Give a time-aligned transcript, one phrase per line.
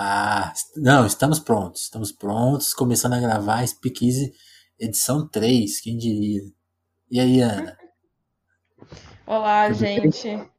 [0.00, 1.82] Ah, não, estamos prontos.
[1.82, 4.32] Estamos prontos, começando a gravar Speak Easy
[4.78, 6.40] edição 3, quem diria.
[7.10, 7.76] E aí, Ana?
[9.26, 10.28] Olá, Tudo gente.
[10.28, 10.50] Bem?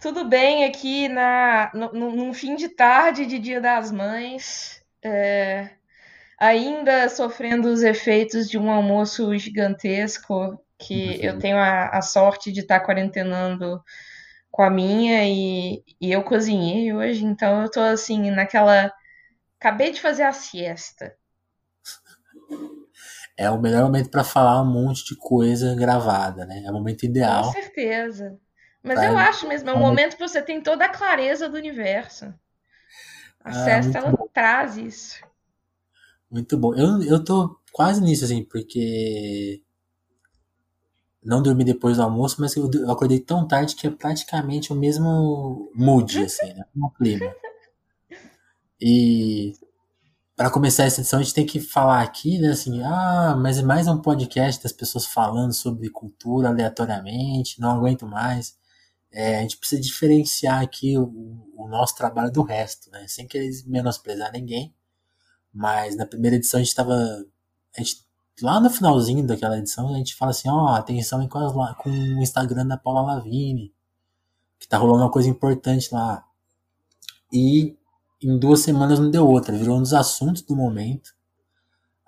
[0.00, 4.80] Tudo bem aqui na, no, num fim de tarde de Dia das Mães.
[5.02, 5.70] É,
[6.38, 11.24] ainda sofrendo os efeitos de um almoço gigantesco que uhum.
[11.24, 13.82] eu tenho a, a sorte de estar quarentenando
[14.54, 18.92] com a minha e, e eu cozinhei hoje, então eu tô assim, naquela.
[19.58, 21.12] Acabei de fazer a siesta.
[23.36, 26.62] É o melhor momento para falar um monte de coisa gravada, né?
[26.64, 27.42] É o momento ideal.
[27.42, 28.38] Com certeza.
[28.80, 32.26] Mas eu acho mesmo, é um momento que você tem toda a clareza do universo.
[33.40, 34.28] A ah, siesta, ela bom.
[34.32, 35.20] traz isso.
[36.30, 36.76] Muito bom.
[36.76, 39.63] Eu, eu tô quase nisso, assim, porque
[41.24, 45.70] não dormi depois do almoço, mas eu, acordei tão tarde que é praticamente o mesmo
[45.74, 46.64] mood, assim, né?
[46.76, 47.34] O clima.
[48.80, 49.54] E
[50.36, 53.62] para começar essa edição, a gente tem que falar aqui, né, assim, ah, mas é
[53.62, 58.56] mais um podcast das pessoas falando sobre cultura aleatoriamente, não aguento mais.
[59.12, 61.04] É, a gente precisa diferenciar aqui o,
[61.56, 64.74] o, nosso trabalho do resto, né, sem querer menosprezar ninguém.
[65.52, 68.03] Mas na primeira edição a gente estava, a gente
[68.42, 71.90] lá no finalzinho daquela edição, a gente fala assim, ó, oh, atenção com, as, com
[71.90, 73.72] o Instagram da Paula Lavigne,
[74.58, 76.24] que tá rolando uma coisa importante lá.
[77.32, 77.76] E
[78.22, 81.14] em duas semanas não deu outra, virou um dos assuntos do momento.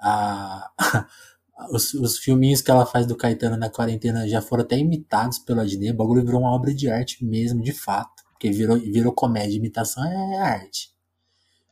[0.01, 0.71] A,
[1.71, 5.67] os, os filminhos que ela faz do Caetano na quarentena já foram até imitados pela
[5.67, 9.57] Disney, o bagulho virou uma obra de arte mesmo, de fato, porque virou, virou comédia,
[9.57, 10.95] imitação é arte.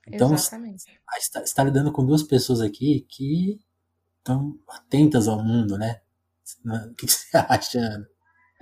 [0.06, 0.84] Então, Exatamente.
[1.18, 3.58] você está lidando com duas pessoas aqui que
[4.24, 6.00] tão atentas ao mundo, né?
[6.90, 8.08] O que você acha, Ana?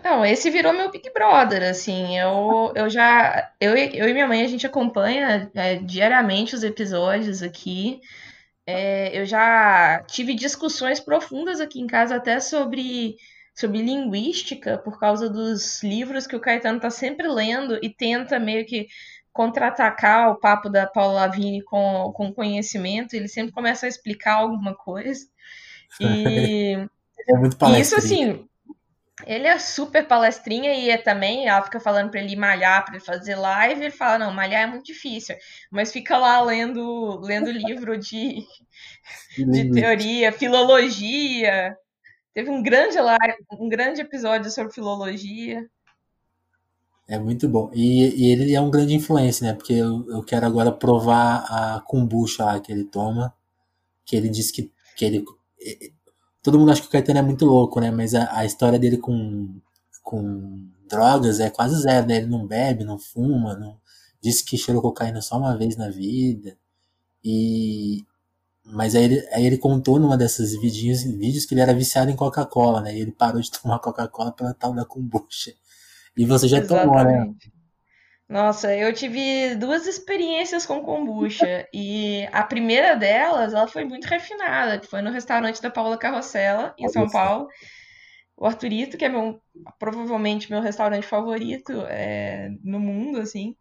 [0.02, 4.42] Não, esse virou meu Big Brother, assim, eu, eu já, eu, eu e minha mãe,
[4.42, 8.00] a gente acompanha é, diariamente os episódios aqui,
[8.66, 13.16] é, eu já tive discussões profundas aqui em casa até sobre,
[13.54, 18.66] sobre linguística, por causa dos livros que o Caetano tá sempre lendo e tenta meio
[18.66, 18.88] que
[19.32, 24.74] contra-atacar o papo da Paula Lavigne com, com conhecimento, ele sempre começa a explicar alguma
[24.74, 25.26] coisa,
[26.00, 26.74] e,
[27.28, 28.46] é muito isso assim,
[29.26, 33.04] ele é super palestrinha e é também, ela fica falando para ele malhar, para ele
[33.04, 35.36] fazer live, ele fala, não, malhar é muito difícil,
[35.70, 38.42] mas fica lá lendo, lendo livro de,
[39.36, 41.76] de teoria, filologia.
[42.34, 45.68] Teve um grande live, um grande episódio sobre filologia.
[47.08, 47.70] É muito bom.
[47.74, 49.54] E, e ele é um grande influência, né?
[49.54, 53.34] Porque eu, eu quero agora provar a kombucha lá que ele toma,
[54.04, 55.24] que ele diz que, que ele
[56.42, 57.90] todo mundo acha que o Caetano é muito louco, né?
[57.90, 59.54] Mas a, a história dele com,
[60.02, 62.18] com drogas é quase zero, né?
[62.18, 63.78] Ele não bebe, não fuma, não
[64.22, 66.56] disse que cheirou cocaína só uma vez na vida.
[67.24, 68.04] E
[68.64, 72.16] mas aí ele, aí ele contou numa dessas vidinhos, vídeos que ele era viciado em
[72.16, 72.96] Coca-Cola, né?
[72.96, 75.54] E ele parou de tomar Coca-Cola pela tal da kombucha.
[76.16, 76.86] E você já Exatamente.
[76.86, 77.34] tomou, né?
[78.28, 84.78] Nossa, eu tive duas experiências com kombucha e a primeira delas, ela foi muito refinada,
[84.78, 87.46] que foi no restaurante da Paula Carrossela, em São Paulo.
[88.34, 89.38] O Arturito, que é meu,
[89.78, 93.54] provavelmente meu restaurante favorito é, no mundo, assim.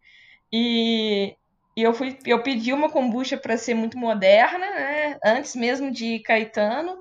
[0.50, 1.36] E,
[1.76, 5.18] e eu fui, eu pedi uma kombucha para ser muito moderna, né?
[5.22, 6.96] Antes mesmo de Caetano.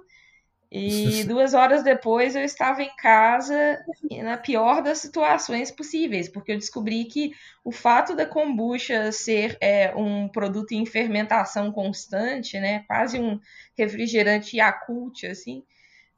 [1.22, 3.84] E duas horas depois eu estava em casa
[4.24, 9.94] na pior das situações possíveis, porque eu descobri que o fato da kombucha ser é,
[9.94, 13.38] um produto em fermentação constante, né, quase um
[13.78, 15.62] refrigerante Yakult, assim,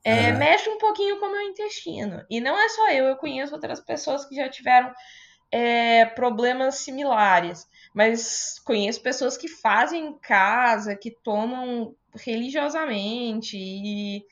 [0.04, 0.38] é, uhum.
[0.38, 2.24] mexe um pouquinho com o meu intestino.
[2.30, 4.94] E não é só eu, eu conheço outras pessoas que já tiveram
[5.52, 14.26] é, problemas similares, mas conheço pessoas que fazem em casa, que tomam religiosamente e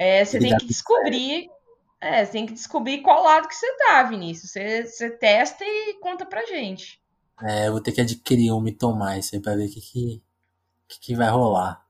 [0.00, 1.50] é, você tem que descobrir.
[2.00, 4.50] É, você tem que descobrir qual lado que você tá, Vinícius.
[4.50, 6.98] Você, você testa e conta pra gente.
[7.42, 9.82] É, eu vou ter que adquirir um e tomar isso aí pra ver o que,
[9.82, 10.22] que,
[10.88, 11.84] que, que vai rolar.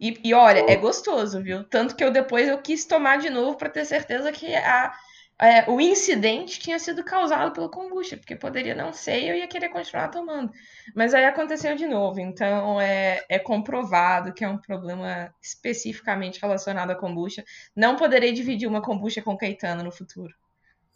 [0.00, 1.62] E, e olha, é gostoso, viu?
[1.62, 4.92] Tanto que eu depois eu quis tomar de novo para ter certeza que a,
[5.40, 9.48] é, o incidente tinha sido causado pela kombucha, porque poderia não ser e eu ia
[9.48, 10.52] querer continuar tomando.
[10.94, 16.90] Mas aí aconteceu de novo, então é, é comprovado que é um problema especificamente relacionado
[16.90, 17.44] à kombucha.
[17.74, 20.32] Não poderei dividir uma kombucha com Caetano no futuro.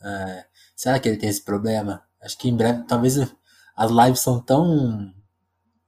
[0.01, 0.45] É,
[0.77, 2.07] será que ele tem esse problema?
[2.23, 3.17] Acho que em breve, talvez
[3.77, 5.13] as lives são tão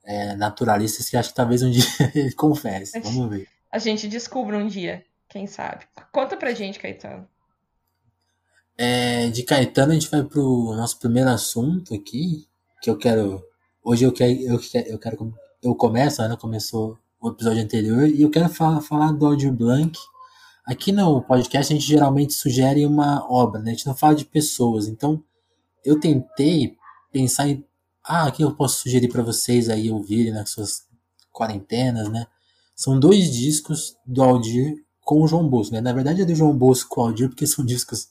[0.05, 1.85] é, naturalistas que acho que talvez um dia
[2.17, 2.99] ele confesse.
[2.99, 3.49] Vamos ver.
[3.71, 5.87] A gente descubra um dia, quem sabe.
[6.11, 7.29] Conta pra gente, Caetano.
[8.77, 12.49] É, de Caetano, a gente vai pro nosso primeiro assunto aqui,
[12.83, 13.43] que eu quero
[13.85, 18.09] hoje eu quero, eu quero, eu, quero, eu começo, a Ana começou o episódio anterior,
[18.09, 19.99] e eu quero falar, falar do Aldir Blanc.
[20.67, 23.73] Aqui no podcast a gente geralmente sugere uma obra, né?
[23.73, 24.87] A gente não fala de pessoas.
[24.87, 25.23] Então,
[25.85, 26.77] eu tentei
[27.13, 27.65] pensar em
[28.05, 30.85] ah, o que eu posso sugerir para vocês aí ouvirem nas suas
[31.33, 32.27] quarentenas, né?
[32.75, 35.81] São dois discos do Aldir com o João Bosco, né?
[35.81, 38.09] Na verdade é do João Bosco com o Aldir, porque são discos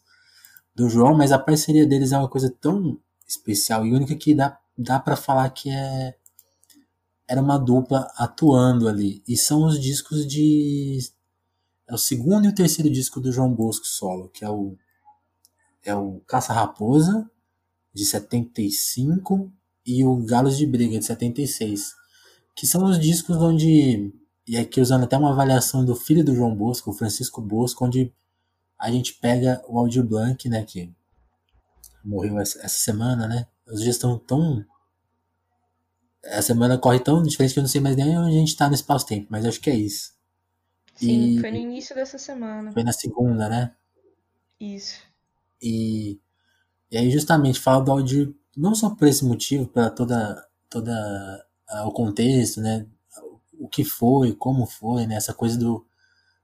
[0.80, 2.98] do João, mas a parceria deles é uma coisa tão
[3.28, 6.16] especial e única que dá, dá para falar que é
[7.28, 9.22] era uma dupla atuando ali.
[9.28, 10.98] E são os discos de
[11.86, 14.78] é o segundo e o terceiro disco do João Bosco solo, que é o
[15.84, 17.30] é o Caça Raposa
[17.94, 19.52] de 75
[19.86, 21.94] e o Galos de Briga de 76,
[22.56, 24.14] que são os discos onde
[24.48, 28.14] e aqui usando até uma avaliação do filho do João Bosco, o Francisco Bosco, onde
[28.80, 30.92] a gente pega o Aldir Blanc, né, que
[32.04, 33.46] morreu essa, essa semana, né?
[33.68, 34.66] Os dias estão tão
[36.26, 38.68] a semana corre tão diferente que eu não sei mais nem onde a gente tá
[38.68, 40.14] no espaço-tempo, mas acho que é isso.
[40.96, 41.40] Sim, e...
[41.40, 42.72] foi no início dessa semana.
[42.72, 43.74] Foi na segunda, né?
[44.60, 45.00] Isso.
[45.62, 46.20] E,
[46.92, 51.46] e aí justamente fala do Aldir não só por esse motivo, para toda toda
[51.86, 52.86] o contexto, né?
[53.60, 55.16] o que foi, como foi, né?
[55.16, 55.86] Essa coisa do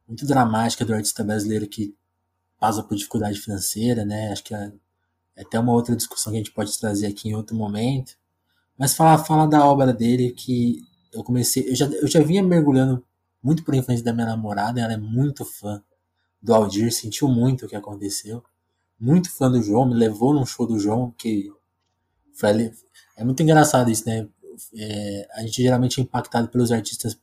[0.08, 1.96] muito dramática do artista brasileiro que
[2.60, 4.31] passa por dificuldade financeira, né?
[4.31, 4.72] Acho que é,
[5.36, 8.16] é até uma outra discussão que a gente pode trazer aqui em outro momento.
[8.78, 10.81] Mas falar fala da obra dele que
[11.13, 13.04] eu comecei, eu já, eu já vinha mergulhando
[13.42, 15.81] muito por influência da minha namorada, ela é muito fã
[16.42, 18.44] do Aldir, sentiu muito o que aconteceu.
[19.00, 21.51] Muito fã do João, me levou num show do João, que
[22.34, 22.72] foi,
[23.18, 24.28] é muito engraçado isso, né?
[24.74, 27.19] é, a gente geralmente é impactado pelos artistas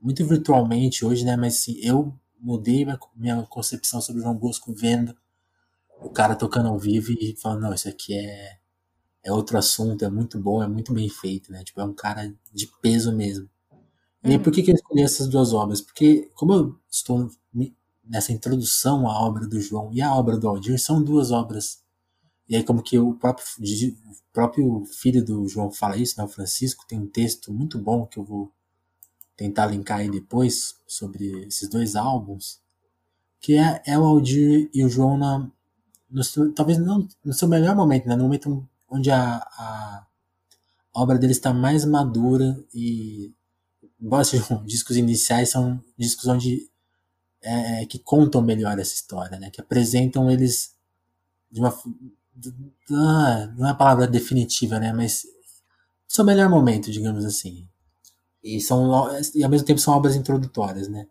[0.00, 1.36] muito virtualmente hoje, né?
[1.36, 5.16] Mas assim, eu mudei minha, concepção sobre o João Bosco vendo
[6.00, 8.58] o cara tocando ao vivo e falando, não, isso aqui é,
[9.24, 11.64] é outro assunto, é muito bom, é muito bem feito, né?
[11.64, 13.48] Tipo, é um cara de peso mesmo.
[14.22, 15.80] E aí, por que, que eu escolhi essas duas obras?
[15.80, 17.30] Porque, como eu estou
[18.04, 21.82] nessa introdução à obra do João e à obra do Aldir, são duas obras.
[22.48, 23.46] E aí, como que o próprio
[24.32, 28.18] próprio filho do João fala isso, né, o Francisco, tem um texto muito bom que
[28.18, 28.52] eu vou
[29.36, 32.60] tentar linkar aí depois sobre esses dois álbuns,
[33.40, 35.50] que é, é o Aldir e o João na,
[36.10, 40.06] no, talvez não no seu melhor momento, né, no momento onde a, a
[40.94, 43.32] obra deles está mais madura e
[44.00, 46.70] embora sejam discos iniciais, são discos onde
[47.42, 50.74] é, que contam melhor essa história, né, que apresentam eles
[51.50, 51.70] de uma
[52.90, 54.92] ah, não é a palavra definitiva, né?
[54.92, 55.26] Mas
[56.06, 57.68] seu melhor momento, digamos assim.
[58.42, 58.90] E são
[59.34, 61.06] e ao mesmo tempo são obras introdutórias, né?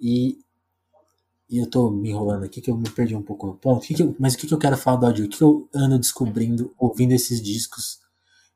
[0.00, 0.38] E,
[1.48, 3.86] e eu tô me enrolando aqui que eu me perdi um pouco no ponto.
[3.86, 5.26] Que que eu, mas o que, que eu quero falar do áudio?
[5.26, 8.00] O que eu ando descobrindo ouvindo esses discos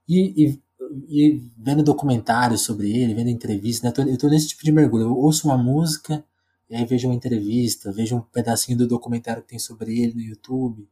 [0.09, 0.63] e, e,
[1.09, 4.13] e vendo documentários sobre ele, vendo entrevistas, né?
[4.13, 5.05] Eu tô nesse tipo de mergulho.
[5.05, 6.25] Eu ouço uma música
[6.71, 10.21] e aí vejo uma entrevista, vejo um pedacinho do documentário que tem sobre ele no
[10.21, 10.89] YouTube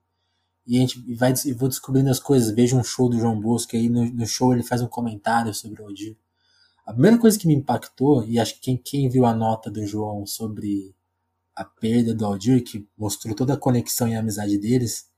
[0.67, 2.55] e a gente vai e vou descobrindo as coisas.
[2.55, 5.81] Vejo um show do João Bosco, aí no, no show ele faz um comentário sobre
[5.81, 6.17] o Odir.
[6.87, 9.85] A primeira coisa que me impactou, e acho que quem, quem viu a nota do
[9.85, 10.95] João sobre
[11.55, 15.09] a perda do Aldir, que mostrou toda a conexão e a amizade deles,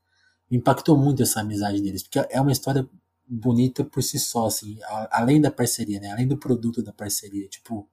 [0.49, 2.89] me impactou muito essa amizade deles, porque é uma história
[3.27, 4.79] bonita por si só, assim,
[5.11, 6.11] além da parceria, né?
[6.11, 7.47] Além do produto da parceria.
[7.47, 7.87] Tipo,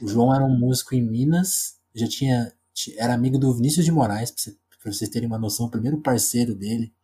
[0.00, 2.52] o João era um músico em Minas, já tinha,
[2.98, 4.56] era amigo do Vinícius de Moraes, pra você
[4.86, 6.94] para vocês terem uma noção, o primeiro parceiro dele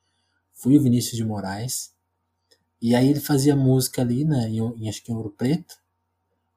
[0.53, 1.93] foi o Vinícius de Moraes.
[2.81, 5.82] E aí ele fazia música ali, né, em, em acho que em Ouro Preto.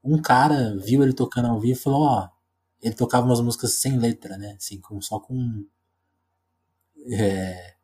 [0.05, 2.29] Um cara viu ele tocando ao vivo e falou, ó,
[2.81, 5.65] ele tocava umas músicas sem letra, né, assim, com, só com
[7.11, 7.75] é,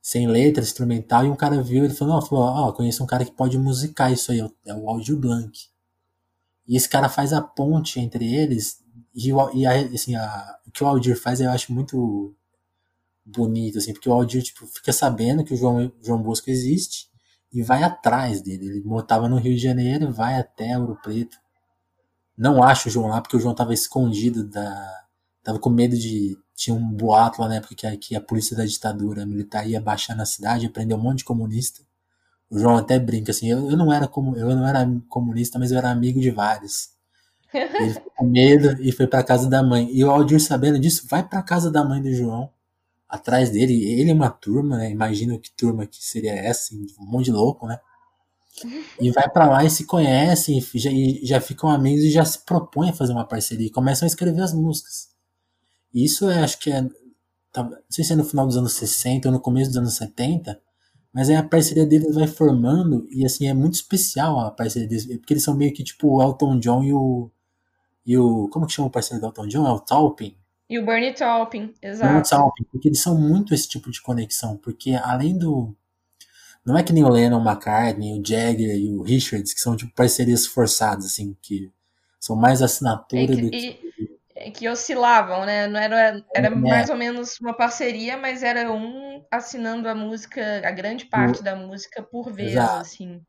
[0.00, 3.58] sem letra, instrumental, e um cara viu ele falou, ó, conheço um cara que pode
[3.58, 5.68] musicar isso aí, é o Audio Blank.
[6.66, 8.82] E esse cara faz a ponte entre eles,
[9.14, 12.34] e, e a, assim, a, o que o Aldir faz eu acho muito
[13.24, 17.10] bonito, assim, porque o Aldir, tipo, fica sabendo que o João, João Bosco existe
[17.52, 18.66] e vai atrás dele.
[18.66, 21.38] Ele morava no Rio de Janeiro, vai até Ouro Preto.
[22.36, 25.04] Não acho o João lá, porque o João tava escondido da.
[25.42, 26.36] Tava com medo de.
[26.54, 29.80] Tinha um boato lá na época que a, que a polícia da ditadura militar ia
[29.80, 31.82] baixar na cidade e prender um monte de comunista.
[32.50, 35.72] O João até brinca assim, eu, eu não era como eu não era comunista, mas
[35.72, 36.90] eu era amigo de vários.
[37.78, 39.88] Ele ficou com medo e foi para casa da mãe.
[39.92, 42.50] E o Aldir sabendo disso, vai para casa da mãe do João
[43.08, 43.74] atrás dele.
[44.00, 44.90] Ele é uma turma, né?
[44.90, 47.78] Imagina que turma que seria essa, assim, um monte de louco, né?
[49.00, 52.24] E vai para lá e se conhecem, e já, e já ficam amigos e já
[52.24, 55.08] se propõem a fazer uma parceria e começam a escrever as músicas.
[55.92, 56.88] E isso é, acho que é.
[57.52, 59.94] Tá, não sei se é no final dos anos 60 ou no começo dos anos
[59.94, 60.60] 70,
[61.12, 65.06] Mas aí a parceria deles vai formando, e assim, é muito especial a parceria deles,
[65.06, 67.30] porque eles são meio que tipo o Elton John e o.
[68.04, 68.48] E o.
[68.48, 69.66] Como que chama o parceiro do Elton John?
[69.66, 70.36] É o Taupin?
[70.68, 72.06] E o Bernie Taupin, exato.
[72.06, 75.74] Bernie Taupin, porque eles são muito esse tipo de conexão, porque além do.
[76.66, 79.94] Não é que nem o Lennon McCartney, o Jagger e o Richards, que são tipo
[79.94, 81.70] parcerias forçadas, assim, que
[82.18, 83.86] são mais assinatura é que, do que.
[84.38, 85.68] E que oscilavam, né?
[85.68, 86.50] Não era, era é.
[86.50, 91.44] mais ou menos uma parceria, mas era um assinando a música, a grande parte o...
[91.44, 92.80] da música por vez, Exato.
[92.80, 93.22] assim.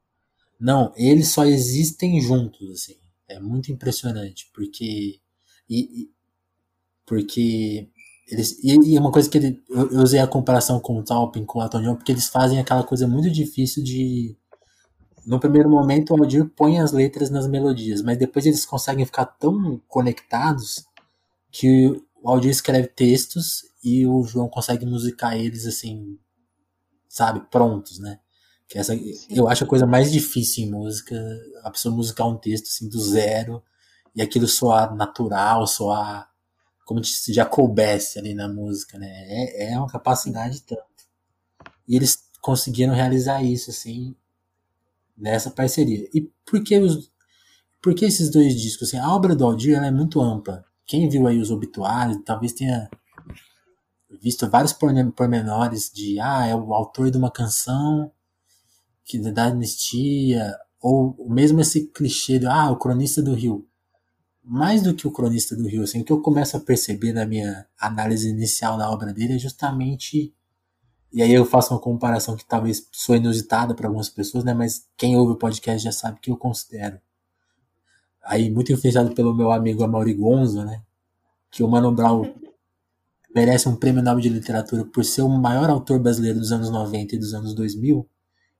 [0.59, 2.97] Não, eles só existem juntos, assim.
[3.27, 5.19] É muito impressionante, porque
[5.69, 6.11] e, e
[7.05, 7.87] porque
[8.27, 11.45] eles e, e uma coisa que ele, eu, eu, usei a comparação com o Talpin,
[11.45, 14.37] com o Elton John, porque eles fazem aquela coisa muito difícil de
[15.25, 19.25] no primeiro momento o Aldir põe as letras nas melodias, mas depois eles conseguem ficar
[19.25, 20.85] tão conectados
[21.51, 21.87] que
[22.21, 26.17] o Aldir escreve textos e o João consegue musicar eles assim,
[27.07, 28.19] sabe, prontos, né?
[28.67, 28.93] Que essa,
[29.29, 31.15] eu acho a coisa mais difícil em música,
[31.63, 33.63] a pessoa musicar um texto assim do zero
[34.13, 36.29] e aquilo soar natural, soar
[36.87, 39.07] como se já coubesse ali na música, né?
[39.07, 40.81] É, é uma capacidade tanto.
[41.87, 44.15] E eles conseguiram realizar isso assim
[45.15, 46.09] nessa parceria.
[46.11, 47.11] E por que os
[47.79, 48.87] por que esses dois discos?
[48.87, 52.89] Assim, a obra do Aldir é muito ampla quem viu aí os obituários talvez tenha
[54.21, 58.09] visto vários pormenores de ah, é o autor de uma canção
[59.03, 63.67] que dá anistia, ou mesmo esse clichê do ah, o cronista do Rio.
[64.49, 67.25] Mais do que o cronista do Rio, assim, o que eu começo a perceber na
[67.25, 70.33] minha análise inicial da obra dele é justamente
[71.11, 74.85] e aí eu faço uma comparação que talvez sou inusitada para algumas pessoas, né, mas
[74.97, 76.99] quem ouve o podcast já sabe que eu considero
[78.27, 80.83] aí muito influenciado pelo meu amigo Amaury Gonzo, né?
[81.49, 82.33] Que o Mano Brown
[83.33, 87.15] merece um prêmio Nobel de Literatura por ser o maior autor brasileiro dos anos 90
[87.15, 88.07] e dos anos 2000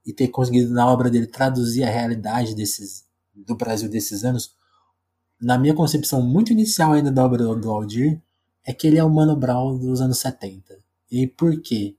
[0.05, 4.55] e ter conseguido na obra dele traduzir a realidade desses do Brasil desses anos.
[5.39, 8.21] Na minha concepção muito inicial ainda da obra do Aldir,
[8.65, 10.79] é que ele é o Mano Brown dos anos 70.
[11.11, 11.95] E por quê?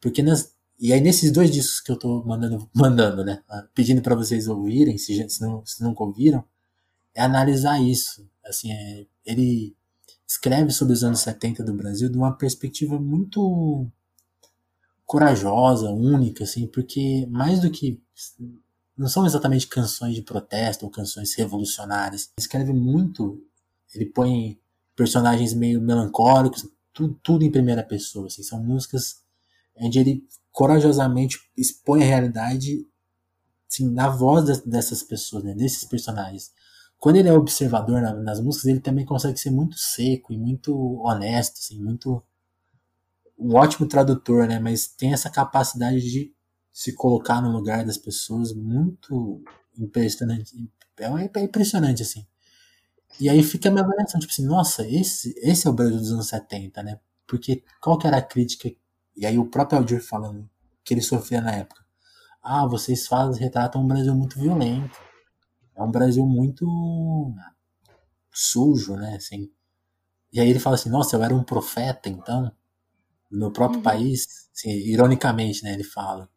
[0.00, 3.42] Porque nas, e aí nesses dois discos que eu tô mandando, mandando né,
[3.74, 6.44] pedindo para vocês ouvirem, se, se, não, se nunca ouviram,
[7.14, 8.28] é analisar isso.
[8.44, 9.76] Assim, é, ele
[10.26, 13.86] escreve sobre os anos 70 do Brasil de uma perspectiva muito
[15.04, 18.00] corajosa, única, assim, porque mais do que
[18.96, 22.22] não são exatamente canções de protesto ou canções revolucionárias.
[22.22, 23.42] Ele escreve muito,
[23.94, 24.58] ele põe
[24.94, 29.22] personagens meio melancólicos, tudo, tudo em primeira pessoa, assim, são músicas
[29.76, 32.86] onde ele corajosamente expõe a realidade
[33.70, 36.50] assim, na voz dessas pessoas, né, desses personagens
[36.98, 40.74] quando ele é observador na, nas músicas, ele também consegue ser muito seco e muito
[41.02, 42.22] honesto, assim, muito
[43.38, 44.58] um ótimo tradutor, né?
[44.58, 46.34] Mas tem essa capacidade de
[46.76, 49.42] se colocar no lugar das pessoas muito
[49.78, 50.54] impressionante.
[50.98, 52.26] É, é impressionante, assim.
[53.20, 56.12] E aí fica a minha avaliação, tipo assim, nossa, esse, esse é o Brasil dos
[56.12, 57.00] anos 70, né?
[57.26, 58.70] Porque qual que era a crítica?
[59.16, 60.48] E aí o próprio Aldir falando
[60.84, 61.84] que ele sofria na época.
[62.42, 64.98] Ah, vocês fazem, retratam um Brasil muito violento
[65.76, 67.34] é um Brasil muito
[68.32, 69.14] sujo, né?
[69.16, 69.50] Assim.
[70.32, 72.50] E aí ele fala assim, nossa, eu era um profeta, então,
[73.30, 73.84] no meu próprio uhum.
[73.84, 75.74] país, assim, ironicamente, né?
[75.74, 76.28] Ele fala.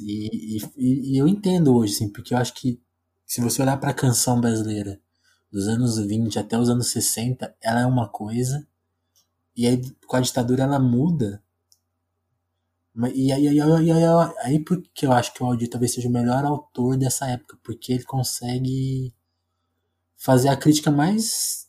[0.00, 2.80] E, e, e, eu entendo hoje, assim, porque eu acho que
[3.24, 5.00] se você olhar para a canção brasileira
[5.50, 8.66] dos anos 20 até os anos 60, ela é uma coisa,
[9.56, 11.42] e aí com a ditadura ela muda
[13.14, 14.04] e aí, aí, aí, aí,
[14.40, 17.92] aí porque eu acho que o Aldir talvez seja o melhor autor dessa época, porque
[17.92, 19.12] ele consegue
[20.16, 21.68] fazer a crítica mais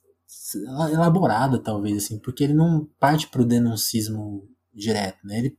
[0.90, 5.40] elaborada, talvez, assim, porque ele não parte pro denuncismo direto, né?
[5.40, 5.58] Ele,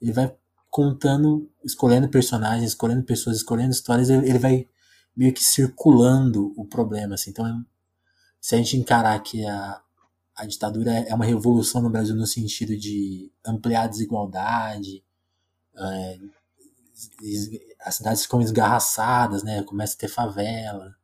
[0.00, 0.34] ele vai
[0.70, 4.68] contando, escolhendo personagens, escolhendo pessoas, escolhendo histórias, ele, ele vai
[5.16, 7.30] meio que circulando o problema, assim.
[7.30, 7.66] Então,
[8.40, 9.82] se a gente encarar que a,
[10.36, 15.04] a ditadura é uma revolução no Brasil no sentido de ampliar a desigualdade,
[15.76, 16.18] é,
[17.80, 19.62] as cidades ficam esgarraçadas, né?
[19.64, 20.94] Começa a ter favela,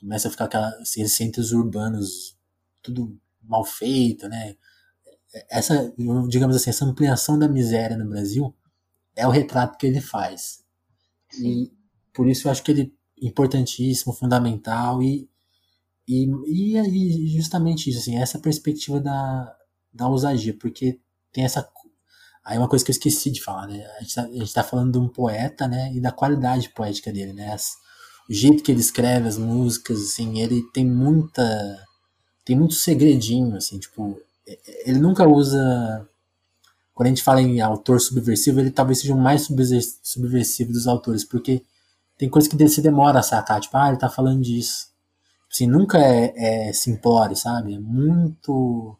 [0.00, 2.36] começa a ficar aqueles assim, centros urbanos
[2.82, 4.56] tudo mal feito, né?
[5.48, 5.92] Essa,
[6.28, 8.54] digamos assim, essa ampliação da miséria no Brasil
[9.16, 10.62] é o retrato que ele faz.
[11.40, 11.70] E
[12.12, 15.30] por isso eu acho que ele é importantíssimo, fundamental e
[16.06, 19.54] e, e, e justamente isso, assim, essa perspectiva da,
[19.92, 21.00] da ousadia, porque
[21.32, 21.68] tem essa.
[22.44, 23.86] Aí uma coisa que eu esqueci de falar, né?
[23.98, 25.92] A gente, tá, a gente tá falando de um poeta, né?
[25.94, 27.52] E da qualidade poética dele, né?
[27.52, 27.72] As,
[28.28, 31.42] o jeito que ele escreve as músicas, assim, ele tem muita.
[32.44, 34.20] Tem muito segredinho, assim, tipo.
[34.84, 36.08] Ele nunca usa
[36.94, 39.48] quando a gente fala em autor subversivo, ele talvez seja o mais
[40.02, 41.62] subversivo dos autores, porque
[42.18, 44.88] tem coisa que se demora a sacar, tipo, ah, ele tá falando disso.
[45.50, 47.74] Assim, nunca é, é simplório, sabe?
[47.74, 48.96] É muito.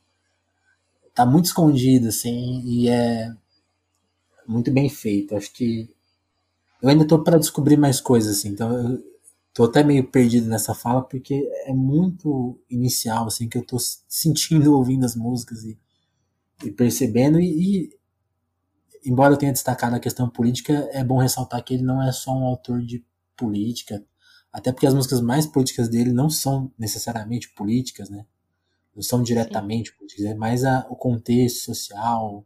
[1.15, 3.33] tá muito escondido, assim, e é
[4.47, 5.37] muito bem feito.
[5.37, 5.89] Acho que
[6.83, 9.05] eu ainda tô para descobrir mais coisas, assim, então eu
[9.55, 11.35] tô até meio perdido nessa fala, porque
[11.67, 13.77] é muito inicial, assim, que eu tô
[14.09, 15.79] sentindo ouvindo as músicas e
[16.65, 17.99] e percebendo e, e,
[19.05, 22.33] embora eu tenha destacado a questão política, é bom ressaltar que ele não é só
[22.33, 23.05] um autor de
[23.37, 24.05] política,
[24.53, 28.27] até porque as músicas mais políticas dele não são necessariamente políticas, né?
[28.95, 29.97] Não são diretamente Sim.
[29.97, 32.45] políticas, é mais a, o contexto social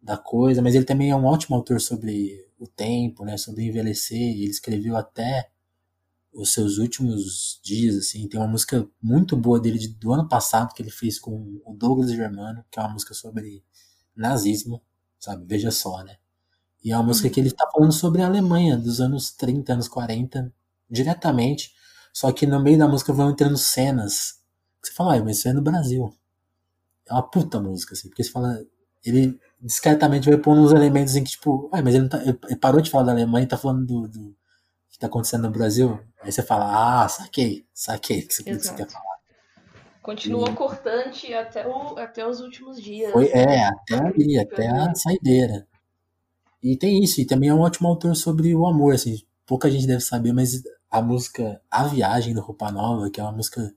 [0.00, 3.36] da coisa, mas ele também é um ótimo autor sobre o tempo, né?
[3.36, 5.50] Sobre envelhecer, ele escreveu até
[6.36, 8.28] os seus últimos dias, assim.
[8.28, 11.74] Tem uma música muito boa dele de, do ano passado que ele fez com o
[11.74, 13.64] Douglas Germano, que é uma música sobre
[14.14, 14.82] nazismo,
[15.18, 15.44] sabe?
[15.46, 16.16] Veja só, né?
[16.84, 19.88] E é uma música que ele está falando sobre a Alemanha dos anos 30, anos
[19.88, 20.52] 40,
[20.90, 21.74] diretamente.
[22.12, 24.40] Só que no meio da música vão entrando cenas
[24.80, 26.14] que você fala, ah, mas isso é no Brasil.
[27.08, 28.62] É uma puta música, assim, porque você fala.
[29.04, 32.80] Ele discretamente vai pondo uns elementos em que, tipo, ah, mas ele, tá, ele, parou
[32.80, 34.36] de falar da Alemanha e tá falando do, do
[34.96, 36.00] que tá acontecendo no Brasil.
[36.22, 39.16] Aí você fala, ah, saquei, saquei o que você quer falar.
[40.02, 40.54] Continuou e...
[40.54, 43.12] cortante até, o, até os últimos dias.
[43.12, 45.68] Foi, é, até ali, até a saideira.
[46.62, 49.86] E tem isso, e também é um ótimo autor sobre o amor, assim, pouca gente
[49.86, 53.74] deve saber, mas a música A Viagem do Roupa Nova, que é uma música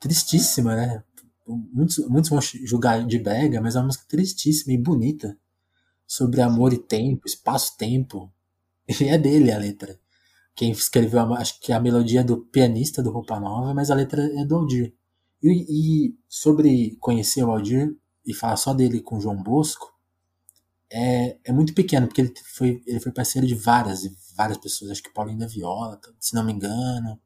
[0.00, 1.04] tristíssima, né?
[1.46, 5.38] Muitos, muitos vão julgar de brega, mas é uma música tristíssima e bonita
[6.04, 8.32] sobre amor e tempo, espaço-tempo.
[9.00, 10.01] E é dele a letra.
[10.54, 13.94] Quem escreveu, a, acho que a melodia é do pianista do Roupa Nova, mas a
[13.94, 14.94] letra é do Aldir.
[15.42, 19.92] E, e sobre conhecer o Aldir e falar só dele com o João Bosco,
[20.90, 24.02] é, é muito pequeno, porque ele foi, ele foi parceiro de várias,
[24.36, 27.18] várias pessoas, acho que Paulinho da Viola, se não me engano.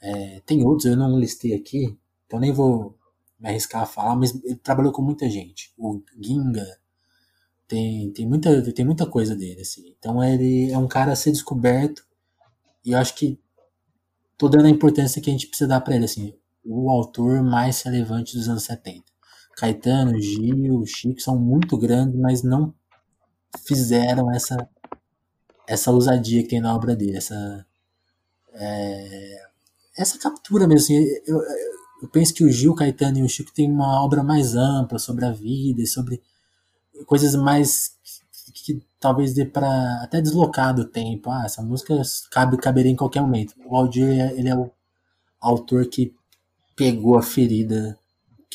[0.00, 2.98] É, tem outros, eu não listei aqui, então nem vou
[3.38, 5.72] me arriscar a falar, mas ele trabalhou com muita gente.
[5.78, 6.66] O Ginga,
[7.66, 9.94] tem, tem, muita, tem muita coisa dele, assim.
[9.98, 12.04] Então ele é um cara a ser descoberto
[12.84, 13.38] e eu acho que
[14.36, 17.82] tô dando a importância que a gente precisa dar para ele, assim, o autor mais
[17.82, 19.04] relevante dos anos 70.
[19.56, 22.74] Caetano, Gil, Chico são muito grandes, mas não
[23.66, 24.68] fizeram essa
[25.66, 27.66] essa ousadia que tem na obra dele, essa
[28.52, 29.42] é,
[29.96, 30.84] essa captura mesmo.
[30.84, 31.40] Assim, eu,
[32.02, 35.24] eu penso que o Gil, Caetano e o Chico têm uma obra mais ampla sobre
[35.24, 36.22] a vida e sobre
[37.06, 37.96] coisas mais
[38.64, 41.30] que talvez dê para até deslocar do tempo.
[41.30, 43.54] Ah, essa música cabe caberia em qualquer momento.
[43.66, 44.70] O Aldir ele é o
[45.40, 46.14] autor que
[46.76, 47.98] pegou a ferida,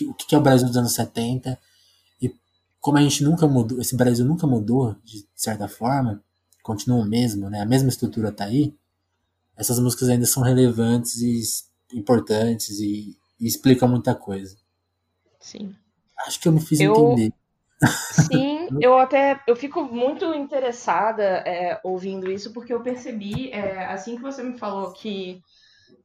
[0.01, 1.59] o que é o Brasil dos anos 70
[2.21, 2.33] e
[2.79, 6.23] como a gente nunca mudou, esse Brasil nunca mudou de certa forma,
[6.63, 7.61] continua o mesmo, né?
[7.61, 8.73] A mesma estrutura tá aí.
[9.55, 11.41] Essas músicas ainda são relevantes e
[11.93, 14.55] importantes e, e explicam muita coisa.
[15.39, 15.75] Sim.
[16.25, 16.93] Acho que eu me fiz eu...
[16.93, 17.33] entender.
[18.31, 24.15] Sim, eu até eu fico muito interessada é, ouvindo isso, porque eu percebi, é, assim
[24.15, 25.41] que você me falou que,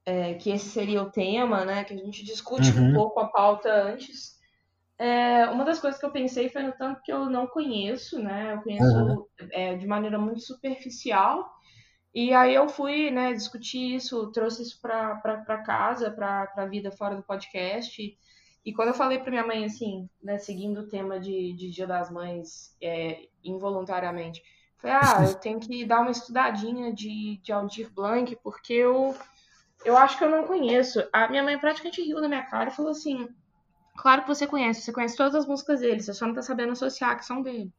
[0.05, 1.85] é, que esse seria o tema, né?
[1.85, 2.91] Que a gente discute uhum.
[2.91, 4.41] um pouco a pauta antes.
[4.99, 8.55] É, uma das coisas que eu pensei foi no tanto que eu não conheço, né?
[8.55, 9.27] Eu conheço uhum.
[9.51, 11.51] É, de maneira muito superficial.
[12.15, 17.17] E aí eu fui, né, discutir isso, trouxe isso para casa, para a vida fora
[17.17, 18.17] do podcast.
[18.65, 21.87] E quando eu falei para minha mãe, assim, né, seguindo o tema de, de Dia
[21.87, 24.43] das Mães é, involuntariamente,
[24.79, 29.17] falei, ah, eu tenho que dar uma estudadinha de, de Aldir Blanc, porque eu,
[29.85, 31.03] eu acho que eu não conheço.
[31.13, 33.29] A minha mãe praticamente riu na minha cara e falou assim,
[33.97, 36.73] claro que você conhece, você conhece todas as músicas dele, você só não tá sabendo
[36.73, 37.73] associar que são dele.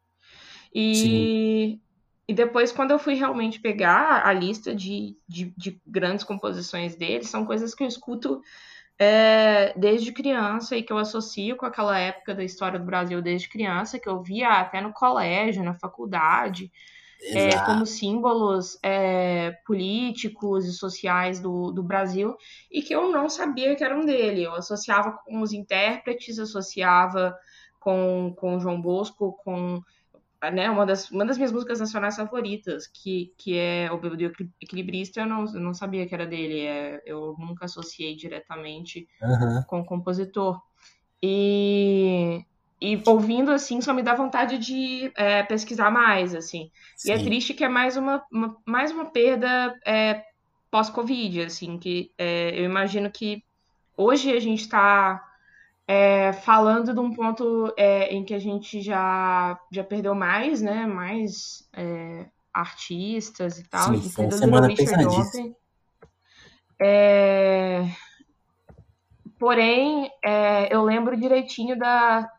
[0.76, 1.80] E,
[2.28, 7.24] e depois, quando eu fui realmente pegar a lista de, de, de grandes composições dele,
[7.24, 8.42] são coisas que eu escuto
[9.00, 13.50] é, desde criança e que eu associo com aquela época da história do Brasil desde
[13.50, 16.72] criança, que eu via até no colégio, na faculdade,
[17.32, 22.36] é, como símbolos é, políticos e sociais do, do Brasil,
[22.70, 24.44] e que eu não sabia que eram dele.
[24.44, 27.36] Eu associava com os intérpretes, associava
[27.80, 29.82] com, com João Bosco, com
[30.52, 35.22] né, uma, das, uma das minhas músicas nacionais favoritas, que, que é O Bêbado Equilibrista,
[35.22, 39.64] eu não, eu não sabia que era dele, é, eu nunca associei diretamente uhum.
[39.68, 40.62] com o compositor.
[41.22, 42.44] E,
[42.82, 46.70] e ouvindo, assim, só me dá vontade de é, pesquisar mais, assim.
[46.98, 47.10] Sim.
[47.10, 50.24] E é triste que é mais uma, uma mais uma perda é,
[50.70, 53.44] pós-Covid, assim, que é, eu imagino que
[53.96, 55.24] hoje a gente está
[55.88, 60.86] é, falando de um ponto é, em que a gente já, já perdeu mais, né?
[60.86, 63.94] Mais é, artistas e tal.
[63.96, 65.56] Sim, semana pesadíssima.
[66.82, 67.88] É...
[69.40, 72.30] Porém, é, eu lembro direitinho da,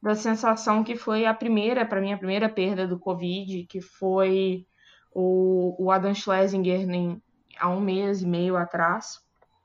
[0.00, 4.64] da sensação que foi a primeira, para mim, a primeira perda do Covid, que foi
[5.12, 7.20] o, o Adam Schlesinger em,
[7.58, 9.20] há um mês e meio atrás.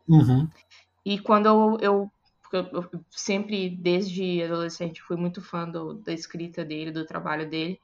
[0.07, 0.47] Uhum.
[1.05, 2.11] E quando eu, eu
[2.49, 7.79] porque eu, sempre, desde adolescente, fui muito fã do, da escrita dele, do trabalho dele.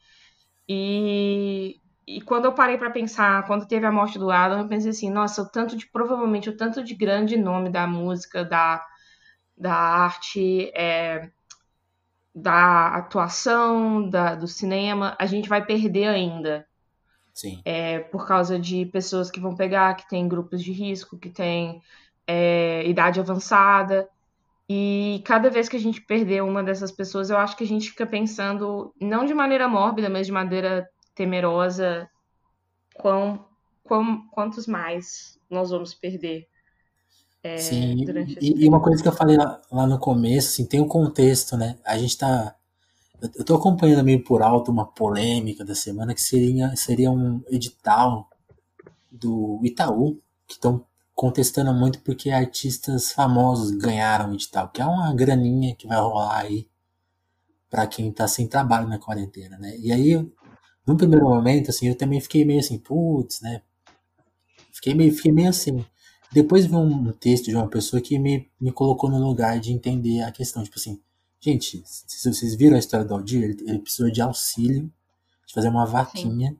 [0.68, 4.92] E, e quando eu parei para pensar, quando teve a morte do Adam, eu pensei
[4.92, 8.86] assim, nossa, o tanto de, provavelmente, o tanto de grande nome da música, da,
[9.58, 11.30] da arte, é,
[12.34, 16.66] da atuação, da, do cinema, a gente vai perder ainda.
[17.34, 17.62] Sim.
[17.66, 21.82] É, por causa de pessoas que vão pegar, que tem grupos de risco, que tem
[22.28, 24.08] é, idade avançada.
[24.70, 27.90] E cada vez que a gente perder uma dessas pessoas, eu acho que a gente
[27.90, 32.10] fica pensando, não de maneira mórbida, mas de maneira temerosa,
[32.96, 33.46] quão,
[33.84, 36.48] quão, quantos mais nós vamos perder.
[37.44, 38.06] É, Sim,
[38.40, 41.58] e, e, uma coisa que eu falei lá, lá, no começo, assim, tem um contexto,
[41.58, 41.78] né?
[41.86, 42.56] A gente tá.
[43.22, 48.30] Eu, tô acompanhando meio por alto uma polêmica da semana que seria, seria um edital
[49.12, 55.14] do Itaú, que estão contestando muito porque artistas famosos ganharam o edital, que é uma
[55.14, 56.68] graninha que vai rolar aí
[57.70, 59.76] para quem tá sem trabalho na quarentena, né?
[59.80, 60.16] E aí,
[60.86, 63.62] no primeiro momento, assim, eu também fiquei meio assim, putz, né?
[64.72, 65.84] Fiquei meio, fiquei meio assim.
[66.32, 70.22] Depois vi um texto de uma pessoa que me, me colocou no lugar de entender
[70.22, 71.00] a questão, tipo assim,
[71.40, 74.92] gente, se vocês viram a história do Aldir, ele, ele precisou de auxílio,
[75.46, 76.58] de fazer uma vaquinha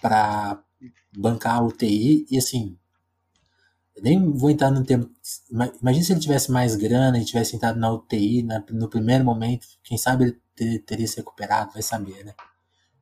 [0.00, 0.62] para
[1.16, 2.76] bancar a UTI, e assim,
[4.02, 5.10] nem vou entrar no tempo.
[5.80, 9.66] Imagina se ele tivesse mais grana e tivesse entrado na UTI na, no primeiro momento,
[9.82, 12.34] quem sabe ele ter, teria se recuperado, vai saber, né?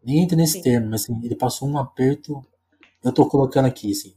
[0.05, 0.63] Nem entra nesse Sim.
[0.63, 2.45] termo, mas assim, ele passou um aperto.
[3.03, 4.15] Eu tô colocando aqui, assim.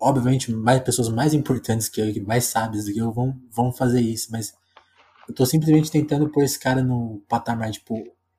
[0.00, 4.00] Obviamente, mais pessoas mais importantes que eu, mais sábias do que eu, vão, vão fazer
[4.00, 4.54] isso, mas
[5.28, 7.96] eu tô simplesmente tentando pôr esse cara no patamar, tipo,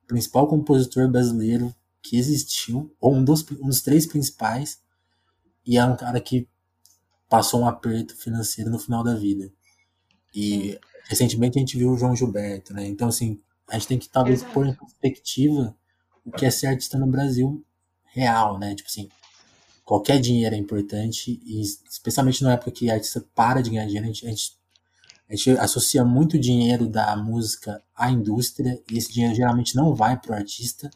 [0.08, 4.79] principal compositor brasileiro que existiu, ou um dos, um dos três principais,
[5.65, 6.47] e é um cara que
[7.29, 9.51] passou um aperto financeiro no final da vida.
[10.33, 10.77] E Sim.
[11.05, 12.85] recentemente a gente viu o João Gilberto, né?
[12.88, 14.53] Então, assim, a gente tem que talvez Exato.
[14.53, 15.75] pôr em perspectiva
[16.23, 17.63] o que é ser artista no Brasil
[18.05, 18.75] real, né?
[18.75, 19.09] Tipo assim,
[19.83, 24.05] qualquer dinheiro é importante, e especialmente na época que a artista para de ganhar dinheiro,
[24.05, 24.57] a gente, a gente,
[25.29, 30.19] a gente associa muito dinheiro da música à indústria, e esse dinheiro geralmente não vai
[30.19, 30.89] para o artista,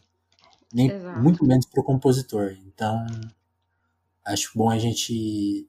[0.74, 1.20] nem Exato.
[1.20, 2.58] muito menos para o compositor.
[2.66, 3.06] Então,
[4.26, 5.69] acho bom a gente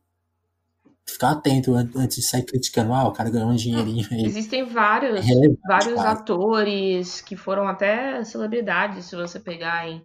[1.10, 4.24] ficar atento antes de sair criticando, ah, o cara ganhou um dinheirinho aí.
[4.24, 5.34] Existem vários, é
[5.66, 10.02] vários atores que foram até celebridades, se você pegar em,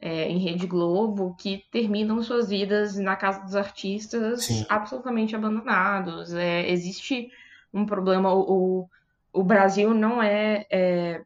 [0.00, 4.66] é, em Rede Globo, que terminam suas vidas na casa dos artistas Sim.
[4.68, 6.32] absolutamente abandonados.
[6.34, 7.30] É, existe
[7.72, 8.88] um problema, o,
[9.32, 11.22] o Brasil não é, é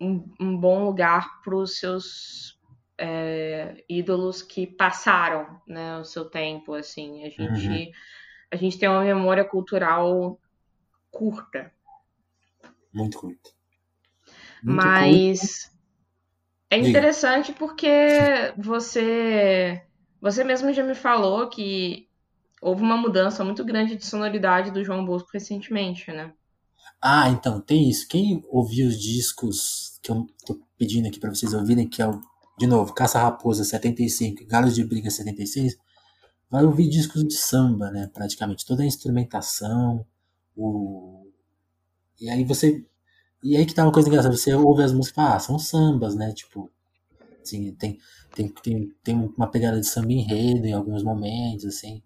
[0.00, 2.58] um, um, bom lugar para os seus
[2.98, 7.86] é, ídolos que passaram né, o seu tempo, assim, a gente...
[7.86, 7.92] Uhum
[8.50, 10.40] a gente tem uma memória cultural
[11.10, 11.72] curta.
[12.92, 13.50] Muito curta.
[14.62, 15.78] Muito Mas curta.
[16.70, 17.58] é interessante Diga.
[17.58, 17.88] porque
[18.56, 19.82] você
[20.20, 22.08] você mesmo já me falou que
[22.60, 26.32] houve uma mudança muito grande de sonoridade do João Bosco recentemente, né?
[27.00, 28.08] Ah, então, tem isso.
[28.08, 32.20] Quem ouviu os discos que eu tô pedindo aqui para vocês ouvirem, que é o,
[32.58, 35.76] de novo, Caça Raposa 75, Galos de Briga 76,
[36.50, 38.10] vai ouvir discos de samba, né?
[38.12, 40.06] Praticamente toda a instrumentação,
[40.56, 41.26] o
[42.20, 42.84] e aí você
[43.42, 46.32] e aí que tá uma coisa engraçada, você ouve as músicas, ah, são sambas, né?
[46.32, 46.70] Tipo,
[47.42, 47.98] assim, tem
[48.34, 52.02] tem, tem, tem uma pegada de samba enredo em alguns momentos, assim,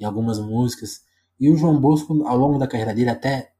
[0.00, 1.02] em algumas músicas.
[1.38, 3.52] E o João Bosco, ao longo da carreira dele, até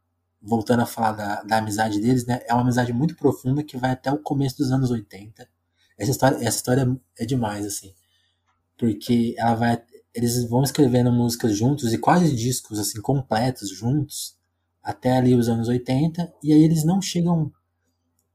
[0.43, 2.41] voltando a falar da, da amizade deles, né?
[2.47, 5.49] É uma amizade muito profunda que vai até o começo dos anos 80.
[5.99, 7.95] Essa história, essa história é demais, assim.
[8.79, 9.83] Porque ela vai,
[10.17, 14.35] eles vão escrevendo músicas juntos e quase discos assim completos juntos
[14.83, 17.53] até ali os anos 80 e aí eles não chegam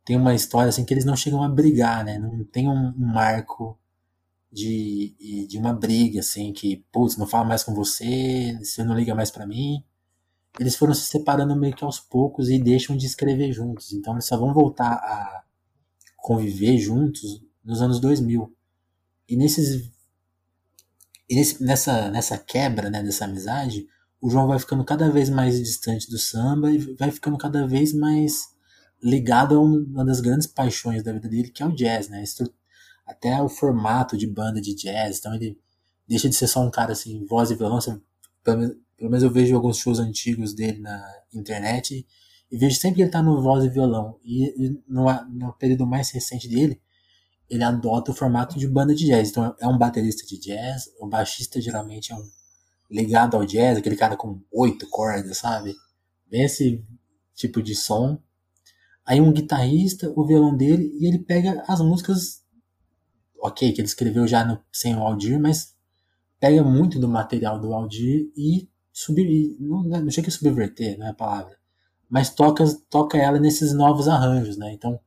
[0.05, 2.17] tem uma história assim que eles não chegam a brigar, né?
[2.17, 3.79] Não tem um, um marco
[4.51, 9.15] de, de uma briga assim que, putz, não falo mais com você, você não liga
[9.15, 9.83] mais para mim.
[10.59, 13.93] Eles foram se separando meio que aos poucos e deixam de escrever juntos.
[13.93, 15.43] Então eles só vão voltar a
[16.17, 18.53] conviver juntos nos anos 2000.
[19.29, 19.89] E nesses
[21.31, 23.87] e nesse, nessa, nessa quebra né, dessa amizade,
[24.19, 27.93] o João vai ficando cada vez mais distante do samba e vai ficando cada vez
[27.93, 28.49] mais
[29.01, 32.21] ligado a uma das grandes paixões da vida dele, que é o jazz, né?
[33.07, 35.57] Até o formato de banda de jazz, então ele
[36.05, 37.79] deixa de ser só um cara assim, voz e violão.
[38.43, 41.01] Pelo menos eu vejo alguns shows antigos dele na
[41.33, 42.05] internet
[42.51, 44.19] e vejo sempre que ele tá no voz e violão.
[44.21, 46.81] E no, no período mais recente dele,
[47.51, 49.29] ele adota o formato de banda de jazz.
[49.29, 52.23] Então é um baterista de jazz, o baixista geralmente é um
[52.89, 55.75] ligado ao jazz, aquele cara com oito cordas, sabe?
[56.29, 56.81] Bem esse
[57.35, 58.17] tipo de som.
[59.05, 62.41] Aí um guitarrista, o violão dele, e ele pega as músicas,
[63.37, 65.75] ok, que ele escreveu já no, sem o Aldir, mas
[66.39, 71.09] pega muito do material do Aldir e subir, não, não chega a subverter, não é
[71.09, 71.57] a palavra,
[72.09, 74.71] mas toca, toca ela nesses novos arranjos, né?
[74.71, 74.97] Então,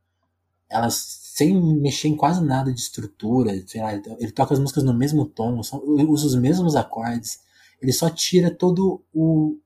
[0.69, 5.25] elas sem mexer em quase nada de estrutura, lá, ele toca as músicas no mesmo
[5.25, 7.41] tom, usa os mesmos acordes,
[7.81, 9.59] ele só tira todo o,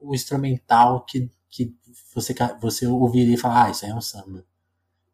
[0.00, 1.76] o instrumental que, que
[2.14, 4.46] você, você ouviria e falar, ah, isso aí é um samba.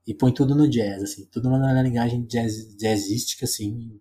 [0.07, 4.01] E põe tudo no jazz, assim, tudo na linguagem jazz, jazzística, assim.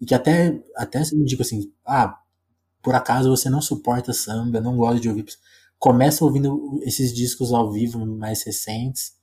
[0.00, 2.18] E que até, até me digo assim, ah,
[2.82, 5.26] por acaso você não suporta samba, não gosta de ouvir.
[5.78, 9.17] Começa ouvindo esses discos ao vivo mais recentes,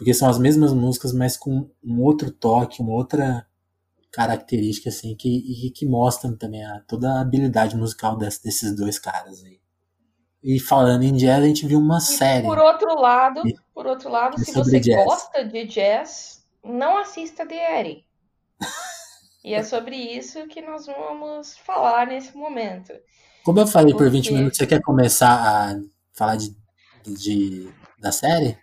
[0.00, 3.46] porque são as mesmas músicas, mas com um outro toque, uma outra
[4.10, 8.98] característica assim que, e que mostram também a, toda a habilidade musical desse, desses dois
[8.98, 9.60] caras aí.
[10.42, 12.46] E falando em jazz, a gente viu uma e série.
[12.46, 13.42] Por outro lado,
[13.74, 15.04] por outro lado, se você jazz.
[15.04, 18.06] gosta de jazz, não assista The Eddie.
[19.44, 22.94] e é sobre isso que nós vamos falar nesse momento.
[23.44, 24.04] Como eu falei Porque...
[24.04, 25.78] por 20 minutos, você quer começar a
[26.14, 26.56] falar de,
[27.04, 28.56] de da série?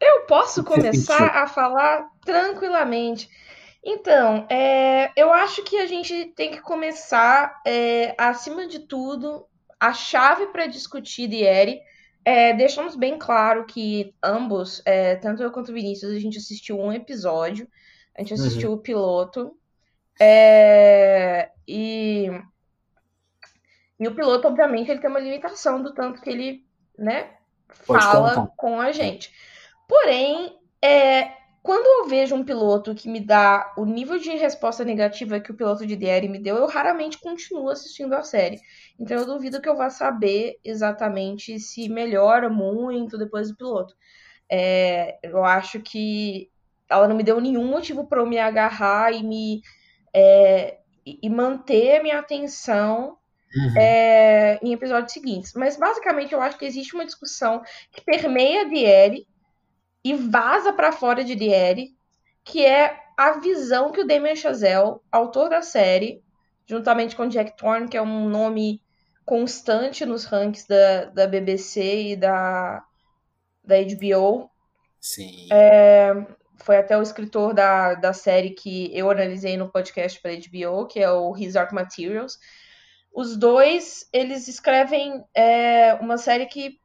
[0.00, 3.28] Eu posso começar a falar tranquilamente.
[3.84, 9.46] Então, é, eu acho que a gente tem que começar, é, acima de tudo,
[9.80, 11.80] a chave para discutir Dieri.
[12.24, 16.78] É, deixamos bem claro que ambos, é, tanto eu quanto o Vinícius, a gente assistiu
[16.78, 17.66] um episódio,
[18.14, 18.76] a gente assistiu uhum.
[18.76, 19.56] o piloto.
[20.20, 22.30] É, e,
[23.98, 26.66] e o piloto, obviamente, ele tem uma limitação do tanto que ele
[26.98, 27.30] né,
[27.68, 29.32] fala com a gente.
[29.88, 35.40] Porém, é, quando eu vejo um piloto que me dá o nível de resposta negativa
[35.40, 38.60] que o piloto de DR me deu, eu raramente continuo assistindo a série.
[38.98, 43.94] Então eu duvido que eu vá saber exatamente se melhora muito depois do piloto.
[44.50, 46.50] É, eu acho que
[46.88, 49.60] ela não me deu nenhum motivo para eu me agarrar e me
[50.14, 53.18] é, e manter a minha atenção
[53.54, 53.78] uhum.
[53.78, 55.52] é, em episódios seguintes.
[55.54, 59.26] Mas basicamente eu acho que existe uma discussão que permeia a DR
[60.04, 61.96] e vaza para fora de Dieri,
[62.44, 66.22] que é a visão que o Damien Chazelle, autor da série,
[66.66, 68.80] juntamente com Jack Thorne, que é um nome
[69.24, 72.82] constante nos rankings da, da BBC e da,
[73.64, 74.50] da HBO.
[75.00, 75.48] Sim.
[75.52, 76.14] É,
[76.56, 81.00] foi até o escritor da, da série que eu analisei no podcast para HBO, que
[81.00, 82.38] é o His Dark Materials.
[83.12, 86.78] Os dois, eles escrevem é, uma série que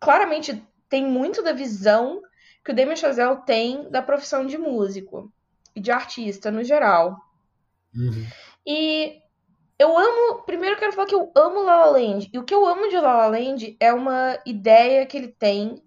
[0.00, 2.20] claramente tem muito da visão
[2.68, 5.32] que o Damien Chazelle tem da profissão de músico
[5.74, 7.18] e de artista no geral.
[7.94, 8.26] Uhum.
[8.66, 9.22] E
[9.78, 10.42] eu amo.
[10.42, 12.28] Primeiro eu quero falar que eu amo La La Land.
[12.30, 15.82] E o que eu amo de La La Land é uma ideia que ele tem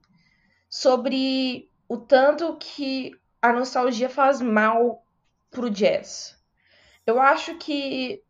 [0.68, 5.06] sobre o tanto que a nostalgia faz mal
[5.52, 6.36] pro jazz.
[7.06, 8.24] Eu acho que.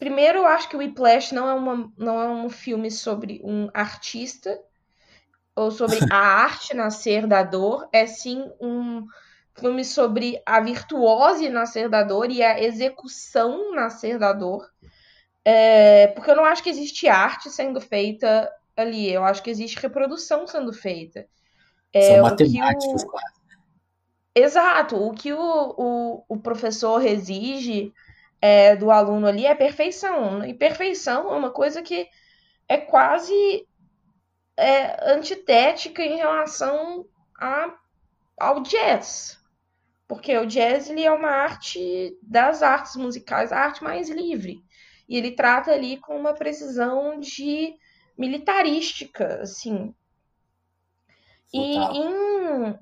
[0.00, 3.68] Primeiro, eu acho que o Whiplash não é, uma, não é um filme sobre um
[3.72, 4.60] artista
[5.54, 9.06] ou sobre a arte nascer da dor, é sim um
[9.54, 14.70] filme sobre a virtuose nascer da dor e a execução nascer da dor.
[15.44, 19.78] É, porque eu não acho que existe arte sendo feita ali, eu acho que existe
[19.80, 21.26] reprodução sendo feita.
[21.92, 23.06] É, São matemáticos, o...
[23.06, 23.42] quase.
[24.34, 27.92] Exato, o que o, o, o professor exige
[28.40, 30.44] é, do aluno ali é perfeição.
[30.44, 32.08] E perfeição é uma coisa que
[32.66, 33.66] é quase
[34.56, 37.06] é, antitética em relação
[37.38, 37.74] a,
[38.38, 39.40] ao jazz.
[40.06, 44.62] Porque o jazz ele é uma arte das artes musicais, a arte mais livre.
[45.08, 47.74] E ele trata ali com uma precisão de
[48.16, 49.94] militarística, assim.
[51.52, 52.78] E em,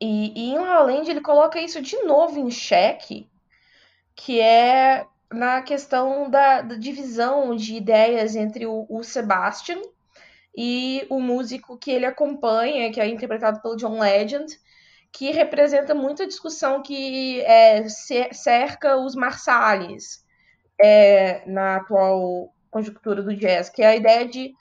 [0.00, 3.30] e, e em La Land ele coloca isso de novo em xeque,
[4.14, 9.80] que é na questão da, da divisão de ideias entre o, o Sebastian,
[10.56, 14.46] e o músico que ele acompanha, que é interpretado pelo John Legend,
[15.10, 20.24] que representa muito a discussão que é, cerca os Marsalis
[20.82, 24.54] é, na atual conjuntura do jazz, que é a ideia de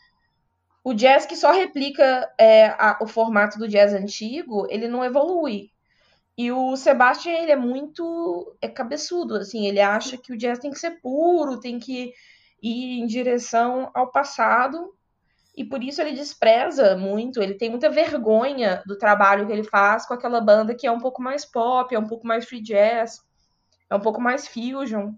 [0.84, 5.72] o jazz que só replica é, a, o formato do jazz antigo, ele não evolui.
[6.38, 10.72] E o Sebastian, ele é muito é cabeçudo, assim, ele acha que o jazz tem
[10.72, 12.14] que ser puro, tem que
[12.62, 14.94] ir em direção ao passado,
[15.62, 20.08] e por isso ele despreza muito, ele tem muita vergonha do trabalho que ele faz
[20.08, 23.24] com aquela banda que é um pouco mais pop, é um pouco mais free jazz,
[23.88, 25.14] é um pouco mais fusion.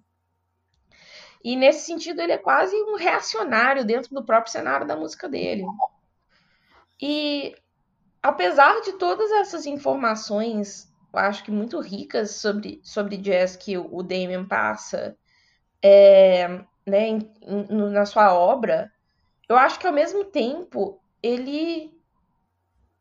[1.42, 5.64] E nesse sentido ele é quase um reacionário dentro do próprio cenário da música dele.
[7.02, 7.56] E
[8.22, 14.04] apesar de todas essas informações, eu acho que muito ricas sobre, sobre jazz que o
[14.04, 15.16] Damien passa
[15.82, 16.50] é,
[16.86, 18.92] né, em, em, na sua obra,
[19.50, 21.92] eu acho que ao mesmo tempo ele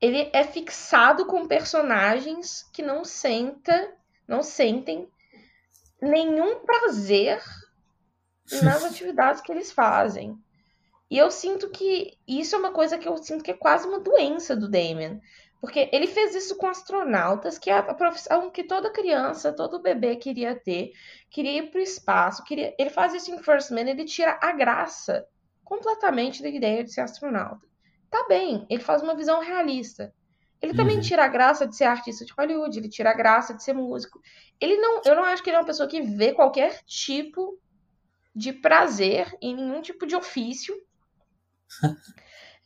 [0.00, 3.94] ele é fixado com personagens que não senta,
[4.26, 5.08] não sentem
[6.00, 7.40] nenhum prazer
[8.64, 10.36] nas atividades que eles fazem.
[11.08, 14.00] E eu sinto que isso é uma coisa que eu sinto que é quase uma
[14.00, 15.20] doença do Damien.
[15.60, 20.16] Porque ele fez isso com astronautas, que é a profissão que toda criança, todo bebê
[20.16, 20.90] queria ter,
[21.30, 22.74] queria ir para o espaço, queria...
[22.76, 25.24] ele faz isso em First Man, ele tira a graça
[25.72, 27.66] completamente da ideia de ser astronauta.
[28.10, 30.12] Tá bem, ele faz uma visão realista.
[30.60, 31.02] Ele também uhum.
[31.02, 34.20] tira a graça de ser artista de Hollywood, ele tira a graça de ser músico.
[34.60, 37.58] Ele não, eu não acho que ele é uma pessoa que vê qualquer tipo
[38.34, 40.74] de prazer em nenhum tipo de ofício.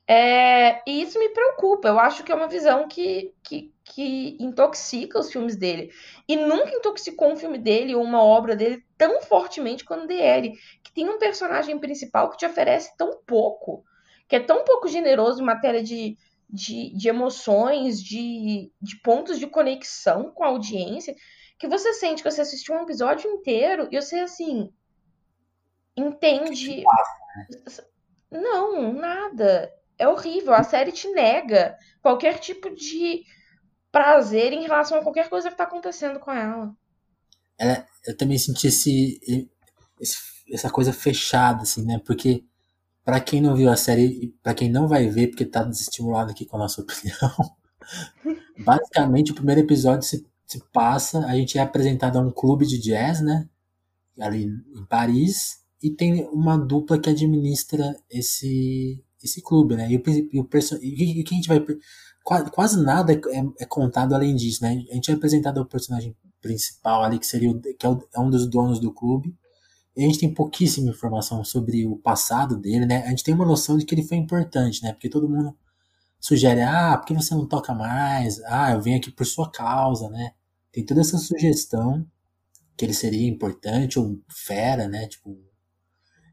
[0.06, 1.86] é, e isso me preocupa.
[1.86, 5.92] Eu acho que é uma visão que, que, que intoxica os filmes dele.
[6.28, 10.85] E nunca intoxicou um filme dele ou uma obra dele tão fortemente quanto DL, que
[10.96, 13.84] tem um personagem principal que te oferece tão pouco,
[14.26, 16.16] que é tão pouco generoso em matéria de,
[16.48, 21.14] de, de emoções, de, de pontos de conexão com a audiência,
[21.58, 24.72] que você sente que você assistiu um episódio inteiro e você, assim,
[25.94, 26.82] entende.
[28.30, 29.70] Não, nada.
[29.98, 30.54] É horrível.
[30.54, 33.22] A série te nega qualquer tipo de
[33.92, 36.74] prazer em relação a qualquer coisa que tá acontecendo com ela.
[37.58, 39.20] ela eu também senti esse,
[40.00, 42.00] esse, essa coisa fechada, assim, né?
[42.04, 42.44] Porque
[43.04, 46.44] para quem não viu a série, para quem não vai ver, porque tá desestimulado aqui
[46.44, 47.32] com a nossa opinião,
[48.58, 52.78] basicamente o primeiro episódio se, se passa, a gente é apresentado a um clube de
[52.78, 53.48] jazz, né?
[54.18, 59.90] Ali em Paris, e tem uma dupla que administra esse esse clube, né?
[59.90, 60.48] E o, e o,
[60.82, 61.60] e o que a gente vai
[62.24, 63.18] quase, nada é,
[63.60, 64.84] é, contado além disso, né?
[64.90, 68.20] A gente é apresentado ao personagem principal ali, que seria o, que é, o, é,
[68.20, 69.36] um dos donos do clube.
[69.96, 73.04] A gente tem pouquíssima informação sobre o passado dele, né?
[73.06, 74.92] A gente tem uma noção de que ele foi importante, né?
[74.92, 75.56] Porque todo mundo
[76.20, 78.40] sugere, ah, por que você não toca mais?
[78.44, 80.32] Ah, eu venho aqui por sua causa, né?
[80.72, 82.06] Tem toda essa sugestão
[82.76, 85.08] que ele seria importante, ou fera, né?
[85.08, 85.38] Tipo,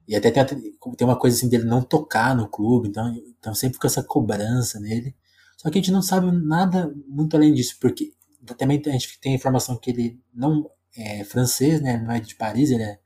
[0.07, 3.75] e até tem, tem uma coisa assim dele não tocar no clube, então, então sempre
[3.75, 5.15] fica essa cobrança nele.
[5.57, 8.13] Só que a gente não sabe nada muito além disso, porque
[8.57, 11.93] também a gente tem a informação que ele não é francês, né?
[11.95, 12.99] Ele não é de Paris, ele é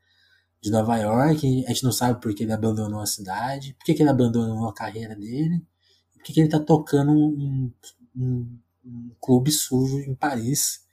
[0.60, 1.64] de Nova York.
[1.66, 4.74] A gente não sabe por que ele abandonou a cidade, por que, ele abandonou a
[4.74, 5.64] carreira dele,
[6.12, 7.72] por que, ele tá tocando um,
[8.16, 10.84] um, um, clube sujo em Paris,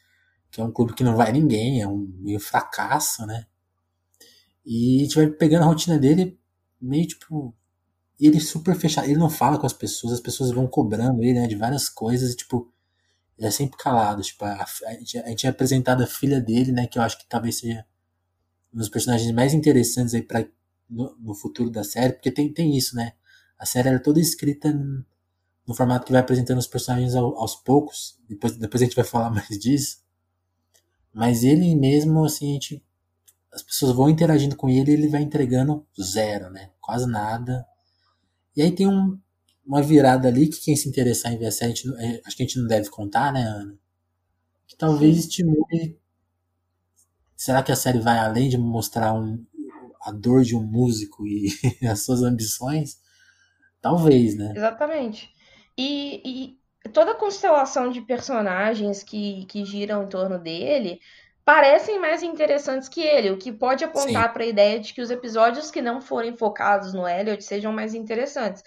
[0.51, 3.45] que é um clube que não vai ninguém, é um meio fracasso, né?
[4.65, 6.39] E a gente vai pegando a rotina dele
[6.81, 7.55] meio tipo
[8.19, 11.47] ele super fechado, ele não fala com as pessoas, as pessoas vão cobrando ele, né,
[11.47, 12.71] de várias coisas, e, tipo,
[13.37, 16.87] ele é sempre calado, tipo, a, a, a gente é apresentado a filha dele, né,
[16.87, 17.85] que eu acho que talvez seja
[18.75, 20.45] um dos personagens mais interessantes aí para
[20.89, 23.13] no, no, futuro da série, porque tem, tem isso, né,
[23.57, 28.19] a série era toda escrita no, formato que vai apresentando os personagens ao, aos poucos,
[28.29, 30.03] depois, depois a gente vai falar mais disso,
[31.11, 32.85] mas ele mesmo, assim, a gente
[33.55, 36.71] as pessoas vão interagindo com ele e ele vai entregando zero, né?
[36.81, 37.65] Quase nada.
[38.53, 39.17] E aí tem um,
[39.65, 42.35] uma virada ali que quem se interessar em ver a série, a gente, é, acho
[42.35, 43.79] que a gente não deve contar, né, Ana?
[44.67, 45.97] Que talvez estimule.
[47.35, 49.43] Será que a série vai além de mostrar um,
[50.01, 51.49] a dor de um músico e
[51.89, 52.97] as suas ambições?
[53.81, 54.53] Talvez, né?
[54.55, 55.29] Exatamente.
[55.77, 56.21] E,
[56.83, 60.99] e toda a constelação de personagens que, que giram em torno dele
[61.43, 65.11] parecem mais interessantes que ele, o que pode apontar para a ideia de que os
[65.11, 68.63] episódios que não forem focados no Elliot sejam mais interessantes.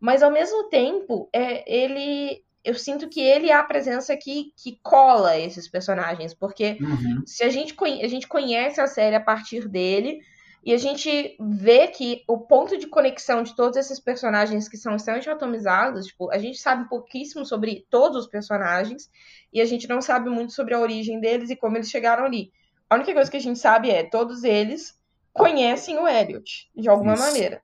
[0.00, 4.78] Mas ao mesmo tempo, é, ele eu sinto que ele é a presença que, que
[4.82, 7.22] cola esses personagens, porque uhum.
[7.26, 10.20] se a gente, a gente conhece a série a partir dele,
[10.64, 14.94] e a gente vê que o ponto de conexão de todos esses personagens que são
[14.94, 19.10] extremamente atomizados, tipo, a gente sabe pouquíssimo sobre todos os personagens
[19.52, 22.52] e a gente não sabe muito sobre a origem deles e como eles chegaram ali.
[22.88, 24.96] A única coisa que a gente sabe é todos eles
[25.32, 27.22] conhecem o Elliot de alguma Isso.
[27.24, 27.62] maneira.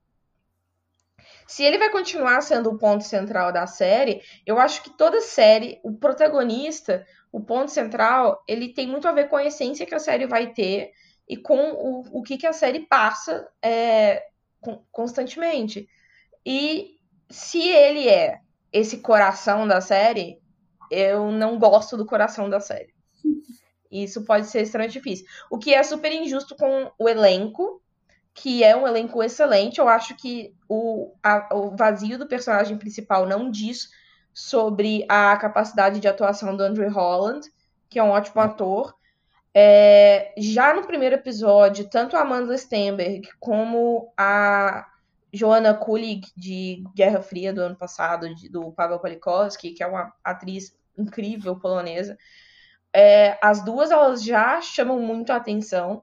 [1.48, 5.80] Se ele vai continuar sendo o ponto central da série, eu acho que toda série,
[5.82, 9.98] o protagonista, o ponto central, ele tem muito a ver com a essência que a
[9.98, 10.92] série vai ter
[11.26, 14.26] e com o, o que, que a série passa é,
[14.92, 15.88] constantemente.
[16.44, 16.98] E
[17.30, 20.42] se ele é esse coração da série,
[20.90, 22.92] eu não gosto do coração da série.
[23.90, 25.26] Isso pode ser extremamente difícil.
[25.50, 27.82] O que é super injusto com o elenco,
[28.40, 29.78] que é um elenco excelente.
[29.78, 33.90] Eu acho que o, a, o vazio do personagem principal não diz
[34.32, 37.48] sobre a capacidade de atuação do Andrew Holland,
[37.88, 38.94] que é um ótimo ator.
[39.52, 44.86] É, já no primeiro episódio, tanto a Amanda Stenberg como a
[45.32, 50.12] Joanna Kulig, de Guerra Fria do ano passado, de, do Pavel Palikowski, que é uma
[50.22, 52.16] atriz incrível polonesa,
[52.92, 56.02] é, as duas elas já chamam muito a atenção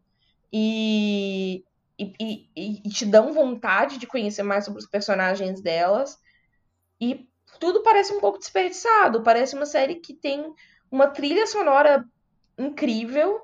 [0.52, 1.64] e,
[1.98, 2.14] e,
[2.56, 6.18] e, e, te dão vontade de conhecer mais sobre os personagens delas.
[7.00, 7.28] E
[7.60, 9.24] tudo parece um pouco desperdiçado.
[9.24, 10.54] Parece uma série que tem
[10.91, 12.06] uma trilha sonora
[12.58, 13.41] incrível,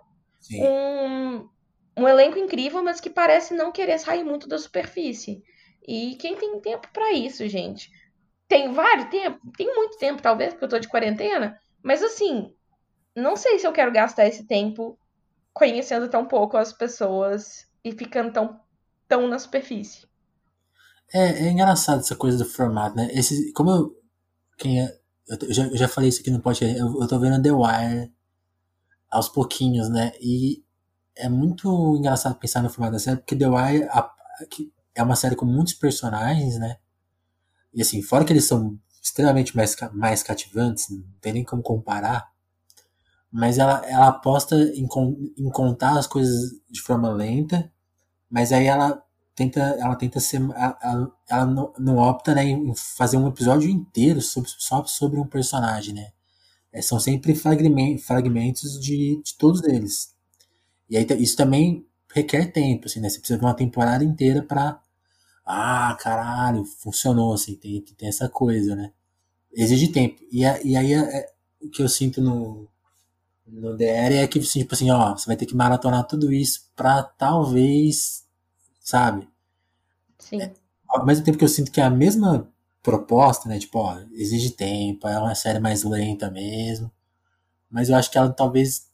[0.53, 1.49] um,
[1.97, 5.43] um elenco incrível, mas que parece não querer sair muito da superfície.
[5.87, 7.89] E quem tem tempo para isso, gente?
[8.47, 9.39] Tem vários tempo?
[9.57, 11.57] Tem muito tempo, talvez, porque eu tô de quarentena.
[11.81, 12.53] Mas assim,
[13.15, 14.99] não sei se eu quero gastar esse tempo
[15.53, 18.59] conhecendo tão pouco as pessoas e ficando tão,
[19.07, 20.07] tão na superfície.
[21.13, 23.09] É, é engraçado essa coisa do formato, né?
[23.11, 24.01] Esse, como eu,
[24.57, 27.41] quem é, eu, já, eu já falei isso aqui no podcast, eu, eu tô vendo
[27.41, 28.13] The Wire
[29.09, 30.13] aos pouquinhos, né?
[30.21, 30.63] E
[31.15, 34.09] é muito engraçado pensar no formato da série, porque The Wire a,
[34.95, 36.77] é uma série com muitos personagens, né?
[37.73, 42.30] E assim, fora que eles são extremamente mais, mais cativantes, não tem nem como comparar,
[43.31, 44.87] mas ela, ela aposta em,
[45.37, 47.71] em contar as coisas de forma lenta,
[48.29, 49.01] mas aí ela
[49.35, 50.41] tenta, ela tenta ser,
[50.81, 55.27] ela, ela não, não, opta né, em fazer um episódio inteiro sobre, só sobre um
[55.27, 56.11] personagem, né?
[56.73, 60.15] É, são sempre fragmentos de, de todos eles.
[60.89, 63.09] E aí isso também requer tempo, assim, né?
[63.09, 64.81] Você precisa de uma temporada inteira para
[65.45, 68.91] ah, caralho, funcionou, assim, tem, tem essa coisa, né?
[69.53, 70.21] Exige tempo.
[70.31, 72.69] E, e aí é, é, o que eu sinto no,
[73.51, 77.03] no DR é que, tipo assim, ó, você vai ter que maratonar tudo isso pra
[77.03, 78.23] talvez,
[78.79, 79.27] sabe?
[80.19, 80.41] Sim.
[80.41, 80.53] É,
[80.87, 82.47] ao mesmo tempo que eu sinto que é a mesma
[82.81, 83.59] proposta, né?
[83.59, 86.91] Tipo, ó, exige tempo, é uma série mais lenta mesmo.
[87.69, 88.89] Mas eu acho que ela talvez.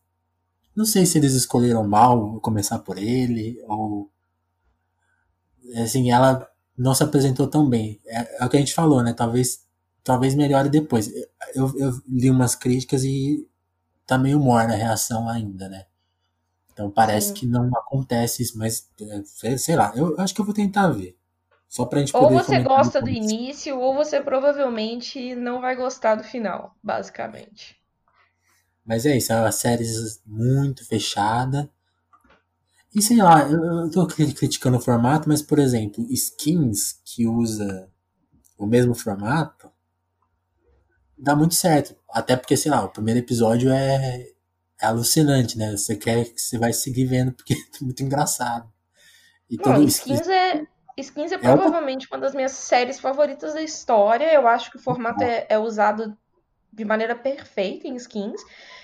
[0.75, 4.11] Não sei se eles escolheram mal começar por ele, ou
[5.75, 6.47] assim, ela
[6.77, 7.99] não se apresentou tão bem.
[8.05, 9.13] É, é, o que a gente falou, né?
[9.13, 9.63] Talvez,
[10.03, 11.11] talvez melhore depois.
[11.55, 13.46] Eu, eu li umas críticas e
[14.07, 15.85] tá meio morna a reação ainda, né?
[16.71, 17.33] Então parece Sim.
[17.33, 18.89] que não acontece isso, mas
[19.43, 21.17] é, sei lá, eu acho que eu vou tentar ver.
[21.67, 26.15] Só pra gente poder Ou você gosta do início, ou você provavelmente não vai gostar
[26.15, 27.77] do final, basicamente.
[28.85, 29.83] Mas é isso, é uma série
[30.25, 31.69] muito fechada.
[32.95, 37.89] E sei lá, eu, eu tô criticando o formato, mas, por exemplo, skins que usa
[38.57, 39.56] o mesmo formato
[41.17, 41.95] dá muito certo.
[42.09, 44.27] Até porque, sei lá, o primeiro episódio é,
[44.81, 45.71] é alucinante, né?
[45.71, 48.71] Você quer que você vai seguir vendo porque é muito engraçado.
[49.49, 50.65] E Não, skins é.
[50.99, 54.33] Skins é, é provavelmente uma das minhas séries favoritas da história.
[54.33, 56.17] Eu acho que o formato é, é usado
[56.73, 58.41] de maneira perfeita em skins.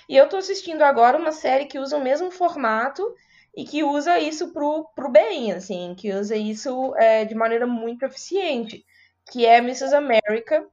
[0.08, 3.02] E eu tô assistindo agora uma série que usa o mesmo formato
[3.56, 8.04] e que usa isso pro, pro bem, assim, que usa isso é, de maneira muito
[8.04, 8.84] eficiente,
[9.30, 9.94] que é Mrs.
[9.94, 10.66] America,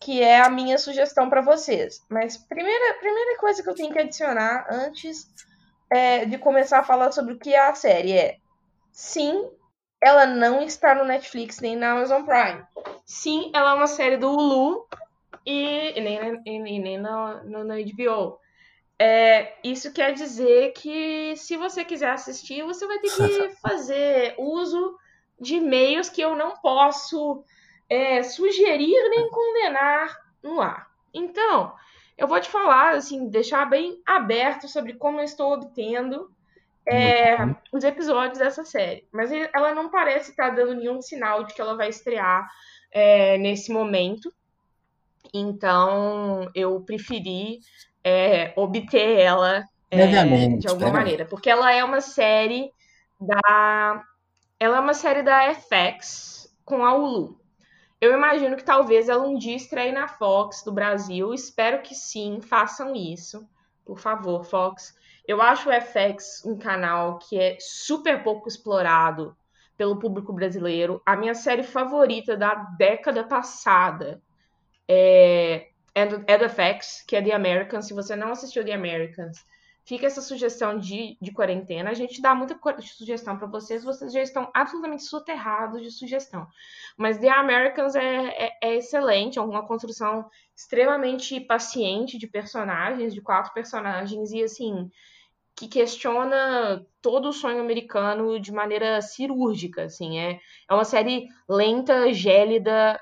[0.00, 2.02] que é a minha sugestão para vocês.
[2.08, 5.28] Mas primeira, primeira coisa que eu tenho que adicionar antes
[5.90, 8.38] é, de começar a falar sobre o que é a série é,
[8.90, 9.46] sim,
[10.02, 12.64] ela não está no Netflix nem na Amazon Prime.
[13.04, 14.86] Sim, ela é uma série do Hulu
[15.44, 18.38] e, e nem, e, nem no, no, no HBO.
[18.98, 24.96] É, isso quer dizer que se você quiser assistir, você vai ter que fazer uso
[25.38, 27.44] de meios que eu não posso
[27.90, 30.88] é, sugerir nem condenar no ar.
[31.12, 31.74] Então,
[32.16, 36.30] eu vou te falar, assim, deixar bem aberto sobre como eu estou obtendo
[36.86, 37.36] é,
[37.72, 39.06] os episódios dessa série.
[39.12, 42.48] Mas ela não parece estar dando nenhum sinal de que ela vai estrear
[42.92, 44.32] é, nesse momento.
[45.34, 47.60] Então, eu preferi
[48.04, 51.24] é, obter ela é, de alguma maneira.
[51.24, 52.72] Porque ela é uma série
[53.20, 54.04] da.
[54.58, 57.39] Ela é uma série da FX com a Hulu.
[58.00, 61.34] Eu imagino que talvez ela um dia estreie na Fox do Brasil.
[61.34, 63.46] Espero que sim, façam isso.
[63.84, 64.94] Por favor, Fox.
[65.26, 69.36] Eu acho o FX um canal que é super pouco explorado
[69.76, 71.02] pelo público brasileiro.
[71.04, 74.22] A minha série favorita da década passada
[74.88, 77.86] é, é, é The Facts, que é The Americans.
[77.86, 79.44] Se você não assistiu The Americans,
[79.90, 81.90] fica essa sugestão de, de quarentena.
[81.90, 86.46] A gente dá muita sugestão para vocês, vocês já estão absolutamente soterrados de sugestão.
[86.96, 93.20] Mas The Americans é, é, é, excelente, é uma construção extremamente paciente de personagens, de
[93.20, 94.88] quatro personagens, e assim,
[95.56, 100.38] que questiona todo o sonho americano de maneira cirúrgica, assim, é,
[100.68, 102.96] é uma série lenta, gélida,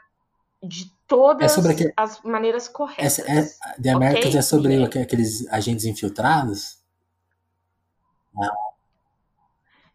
[0.62, 3.18] de todas é as maneiras corretas.
[3.18, 4.38] Essa, é, The Americans okay?
[4.38, 6.77] é sobre aqueles agentes infiltrados?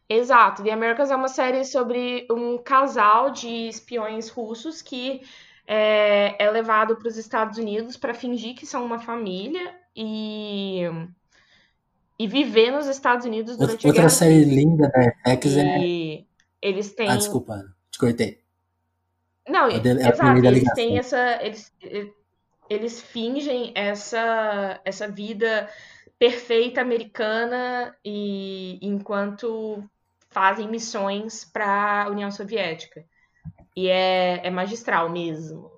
[0.10, 0.64] Exato.
[0.64, 5.22] The Americans é uma série sobre um casal de espiões russos que
[5.66, 10.84] é, é levado para os Estados Unidos para fingir que são uma família e
[12.20, 16.24] e viver nos Estados Unidos durante Outra, outra série linda da FX é
[16.62, 18.42] eles têm Ah, desculpa, te cortei.
[19.48, 21.72] Não, é exato, eles têm essa eles,
[22.70, 25.70] eles fingem essa essa vida
[26.24, 29.84] perfeita americana e enquanto
[30.30, 33.04] fazem missões para a União Soviética.
[33.76, 35.70] E é, é magistral mesmo.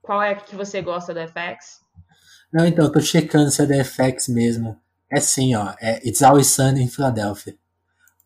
[0.00, 1.82] Qual é que você gosta da FX?
[2.52, 4.76] Não, então, eu tô checando se é da FX mesmo.
[5.08, 5.72] É sim, ó.
[5.80, 7.56] É It's Always Sunny em Filadélfia.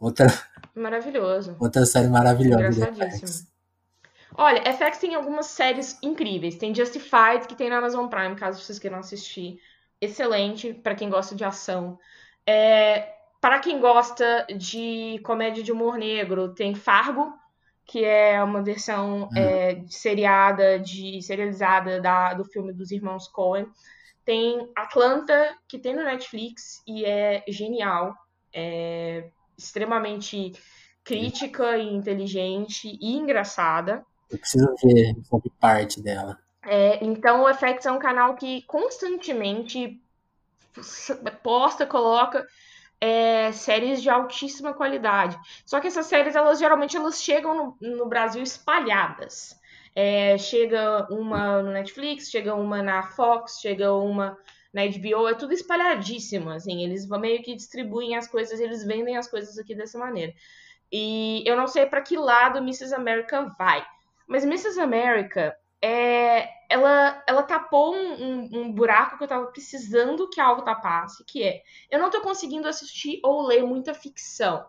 [0.01, 0.29] Outra.
[0.75, 1.59] Maravilhoso.
[1.61, 2.89] Outra série maravilhosa.
[2.89, 3.49] Engraçadíssimo.
[4.35, 6.57] Olha, FX tem algumas séries incríveis.
[6.57, 9.61] Tem Justified, que tem na Amazon Prime, caso vocês queiram assistir
[10.01, 11.99] excelente para quem gosta de ação.
[12.47, 17.33] É, para quem gosta de comédia de humor negro, tem Fargo,
[17.85, 19.37] que é uma versão uhum.
[19.37, 23.67] é, seriada, de serializada da, do filme dos irmãos Coen.
[24.25, 28.13] Tem Atlanta, que tem no Netflix e é genial,
[28.53, 30.53] é extremamente
[31.05, 34.05] crítica e inteligente e engraçada.
[34.29, 36.37] Eu preciso ver sobre parte dela.
[36.67, 40.01] É, então, o FX é um canal que constantemente
[41.43, 42.47] posta, coloca
[43.01, 45.39] é, séries de altíssima qualidade.
[45.65, 49.59] Só que essas séries, elas geralmente elas chegam no, no Brasil espalhadas.
[49.95, 54.37] É, chega uma no Netflix, chega uma na Fox, chega uma
[54.73, 59.27] na HBO, é tudo espalhadíssimo, assim, eles meio que distribuem as coisas, eles vendem as
[59.27, 60.35] coisas aqui dessa maneira.
[60.93, 62.95] E eu não sei para que lado Mrs.
[62.95, 63.83] America vai,
[64.29, 64.79] mas Mrs.
[64.79, 70.63] America é, ela, ela tapou um, um, um, buraco que eu tava precisando que algo
[70.63, 74.67] tapasse, que é, eu não tô conseguindo assistir ou ler muita ficção.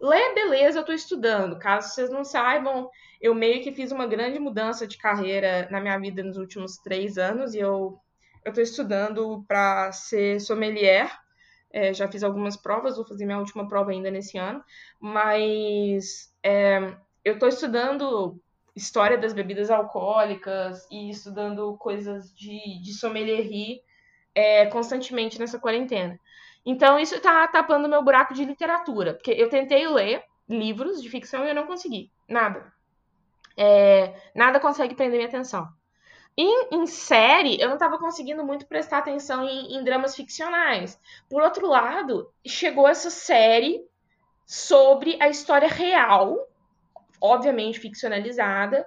[0.00, 1.58] Ler, beleza, eu tô estudando.
[1.58, 2.90] Caso vocês não saibam,
[3.20, 7.16] eu meio que fiz uma grande mudança de carreira na minha vida nos últimos três
[7.16, 7.98] anos e eu,
[8.44, 11.10] eu tô estudando para ser sommelier.
[11.72, 14.64] É, já fiz algumas provas, vou fazer minha última prova ainda nesse ano,
[15.00, 18.40] mas é, eu tô estudando
[18.76, 23.80] história das bebidas alcoólicas e estudando coisas de, de sommelierie
[24.34, 26.20] é, constantemente nessa quarentena.
[26.64, 31.44] Então, isso está tapando meu buraco de literatura, porque eu tentei ler livros de ficção
[31.44, 32.10] e eu não consegui.
[32.28, 32.70] Nada.
[33.56, 35.66] É, nada consegue prender minha atenção.
[36.36, 41.00] Em, em, série, eu não estava conseguindo muito prestar atenção em, em, dramas ficcionais.
[41.30, 43.82] Por outro lado, chegou essa série
[44.44, 46.45] sobre a história real
[47.20, 48.86] obviamente ficcionalizada,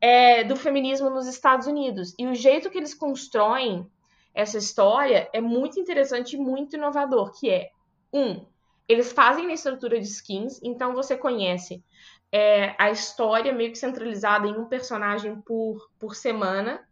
[0.00, 2.14] é, do feminismo nos Estados Unidos.
[2.18, 3.86] E o jeito que eles constroem
[4.34, 7.70] essa história é muito interessante e muito inovador, que é,
[8.12, 8.46] um,
[8.88, 11.82] eles fazem na estrutura de skins, então você conhece
[12.30, 16.86] é, a história meio que centralizada em um personagem por, por semana,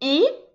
[0.00, 0.46] e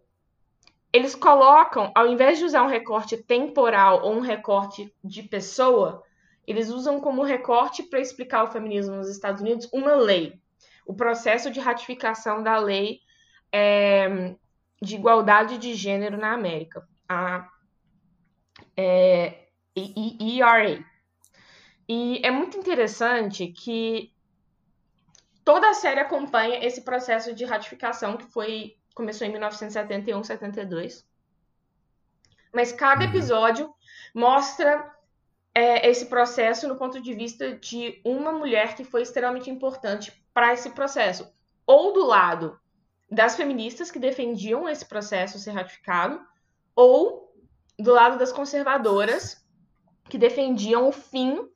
[0.94, 6.04] eles colocam, ao invés de usar um recorte temporal ou um recorte de pessoa,
[6.52, 10.40] eles usam como recorte para explicar o feminismo nos Estados Unidos uma lei,
[10.86, 13.00] o processo de ratificação da lei
[13.52, 14.36] é,
[14.82, 17.50] de igualdade de gênero na América, a
[18.76, 20.84] é, ERA.
[21.88, 24.14] E é muito interessante que
[25.44, 31.08] toda a série acompanha esse processo de ratificação que foi começou em 1971, 72.
[32.54, 33.10] Mas cada uhum.
[33.10, 33.74] episódio
[34.14, 34.94] mostra
[35.54, 40.54] é, esse processo no ponto de vista de uma mulher que foi extremamente importante para
[40.54, 41.32] esse processo.
[41.68, 42.60] Ou do lado
[43.10, 46.22] das feministas que defendiam esse processo ser ratificado,
[46.74, 47.34] ou
[47.78, 49.46] do lado das conservadoras
[50.10, 51.50] que defendiam o fim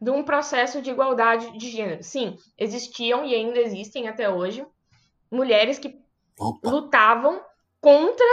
[0.00, 2.02] de um processo de igualdade de gênero.
[2.02, 4.66] Sim, existiam e ainda existem até hoje
[5.30, 5.98] mulheres que
[6.38, 6.70] Opa.
[6.70, 7.42] lutavam
[7.80, 8.26] contra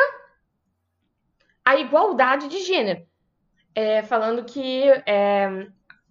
[1.65, 3.05] a igualdade de gênero
[3.75, 5.67] é, falando que é,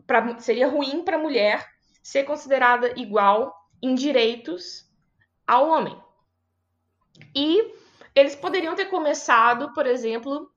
[0.06, 1.66] pra, seria ruim para a mulher
[2.02, 4.90] ser considerada igual em direitos
[5.46, 6.00] ao homem.
[7.34, 7.72] E
[8.14, 10.50] eles poderiam ter começado, por exemplo,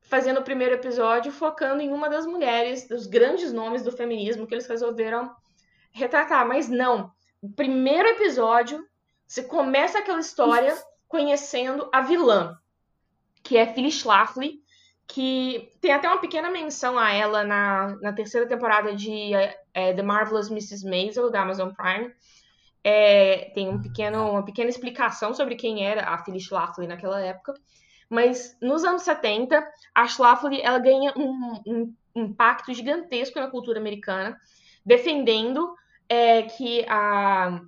[0.00, 4.54] fazendo o primeiro episódio focando em uma das mulheres, dos grandes nomes do feminismo que
[4.54, 5.34] eles resolveram
[5.92, 7.12] retratar, mas não.
[7.40, 8.86] O primeiro episódio,
[9.26, 10.76] você começa aquela história
[11.08, 12.58] conhecendo a vilã,
[13.42, 14.62] que é Phyllis Schlafly,
[15.06, 19.32] que tem até uma pequena menção a ela na, na terceira temporada de
[19.72, 20.84] é, The Marvelous Mrs.
[20.88, 22.12] Maisel, da Amazon Prime.
[22.82, 27.54] É, tem um pequeno, uma pequena explicação sobre quem era a Phyllis Schlafly naquela época.
[28.08, 34.40] Mas nos anos 70, a Schlafly ela ganha um, um impacto gigantesco na cultura americana,
[34.84, 35.74] defendendo
[36.08, 37.60] é, que a,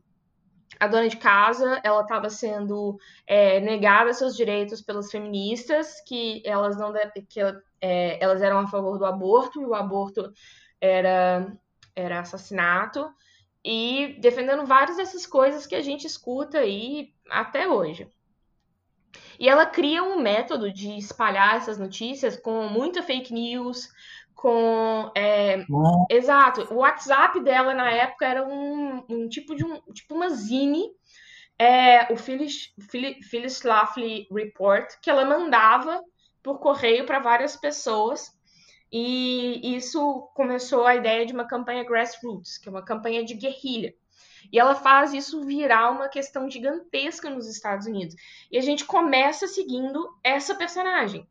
[0.78, 6.76] a dona de casa ela estava sendo é, negada seus direitos pelas feministas, que elas
[6.76, 6.92] não
[7.28, 7.40] que
[7.80, 10.32] é, elas eram a favor do aborto e o aborto
[10.80, 11.52] era
[11.94, 13.12] era assassinato
[13.64, 18.08] e defendendo várias dessas coisas que a gente escuta aí até hoje.
[19.38, 23.88] E ela cria um método de espalhar essas notícias com muita fake news,
[24.38, 25.10] com.
[25.16, 25.66] É,
[26.08, 26.72] exato.
[26.72, 29.80] O WhatsApp dela na época era um, um tipo de um.
[29.92, 30.86] tipo uma zine.
[31.58, 32.72] É, o Phyllis,
[33.28, 36.00] Phyllis Schlafly Report, que ela mandava
[36.40, 38.32] por correio para várias pessoas.
[38.92, 43.92] E isso começou a ideia de uma campanha grassroots, que é uma campanha de guerrilha.
[44.52, 48.14] E ela faz isso virar uma questão gigantesca nos Estados Unidos.
[48.52, 51.26] E a gente começa seguindo essa personagem.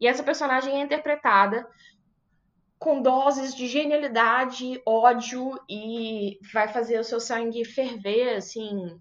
[0.00, 1.68] E essa personagem é interpretada
[2.82, 9.00] com doses de genialidade, ódio e vai fazer o seu sangue ferver, assim,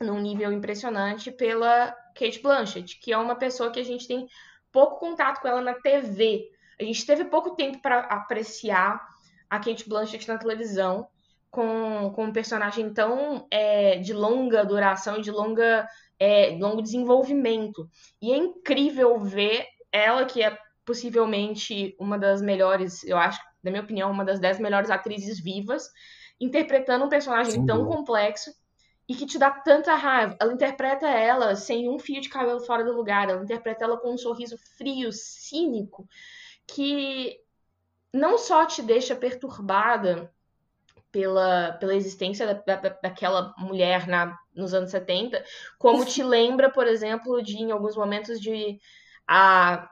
[0.00, 4.26] num nível impressionante pela Kate Blanchett, que é uma pessoa que a gente tem
[4.72, 6.50] pouco contato com ela na TV.
[6.80, 9.00] A gente teve pouco tempo para apreciar
[9.48, 11.06] a Kate Blanchett na televisão,
[11.52, 15.86] com, com um personagem tão é, de longa duração e de longa,
[16.18, 17.88] é, longo desenvolvimento.
[18.20, 23.82] E é incrível ver ela, que é possivelmente uma das melhores, eu acho, na minha
[23.82, 25.90] opinião, uma das dez melhores atrizes vivas,
[26.40, 28.52] interpretando um personagem Sim, tão complexo
[29.08, 30.36] e que te dá tanta raiva.
[30.40, 34.14] Ela interpreta ela sem um fio de cabelo fora do lugar, ela interpreta ela com
[34.14, 36.08] um sorriso frio, cínico,
[36.66, 37.38] que
[38.12, 40.32] não só te deixa perturbada
[41.10, 45.44] pela, pela existência da, da, daquela mulher na, nos anos 70,
[45.78, 48.80] como te lembra, por exemplo, de em alguns momentos de
[49.26, 49.90] a,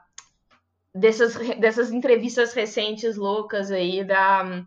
[0.95, 4.65] dessas, dessas entrevistas recentes loucas aí da,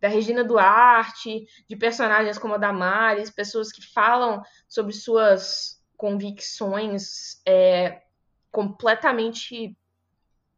[0.00, 8.02] da Regina Duarte, de personagens como a Damares, pessoas que falam sobre suas convicções é,
[8.50, 9.76] completamente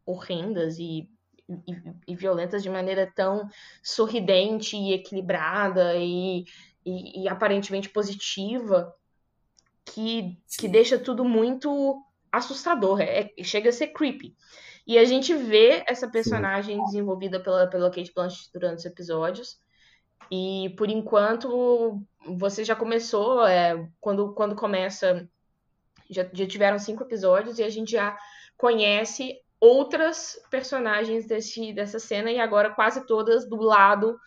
[0.05, 1.09] horrendas e
[1.49, 3.49] e, e, violentas de maneira tão
[3.83, 6.45] sorridente e equilibrada e,
[6.85, 8.93] e, e aparentemente positiva
[9.85, 12.03] que, que deixa tudo muito
[12.33, 14.35] assustador, é, chega a ser creepy.
[14.87, 16.85] E a gente vê essa personagem Sim.
[16.85, 19.59] desenvolvida pela, pela Kate Blanchett durante os episódios.
[20.31, 25.29] E por enquanto você já começou, é, quando, quando começa,
[26.09, 28.17] já, já tiveram cinco episódios e a gente já
[28.57, 34.19] conhece outras personagens desse, dessa cena e agora quase todas do lado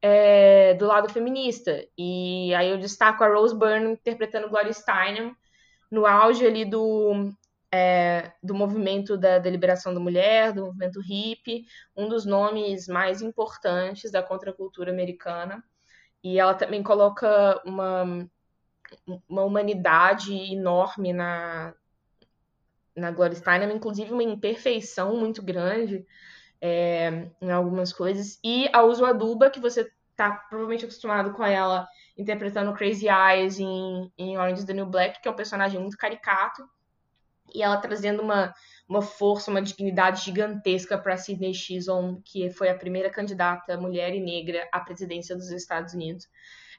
[0.00, 1.84] é, do lado feminista.
[1.96, 5.34] E aí eu destaco a Rose Byrne interpretando Gloria Steinem
[5.90, 7.30] no auge ali do,
[7.72, 11.64] é, do movimento da, da liberação da mulher, do movimento hippie,
[11.96, 15.62] um dos nomes mais importantes da contracultura americana.
[16.22, 18.28] E ela também coloca uma,
[19.28, 21.74] uma humanidade enorme na,
[22.96, 26.06] na Gloria Steinem, inclusive uma imperfeição muito grande
[26.60, 28.38] é, em algumas coisas.
[28.42, 31.86] E a Uso Aduba, que você tá provavelmente acostumado com ela
[32.16, 35.98] interpretando Crazy Eyes em, em Orange is the New Black, que é um personagem muito
[35.98, 36.66] caricato,
[37.56, 38.54] e ela trazendo uma,
[38.86, 44.20] uma força, uma dignidade gigantesca para Sidney Chisholm, que foi a primeira candidata mulher e
[44.20, 46.28] negra à presidência dos Estados Unidos.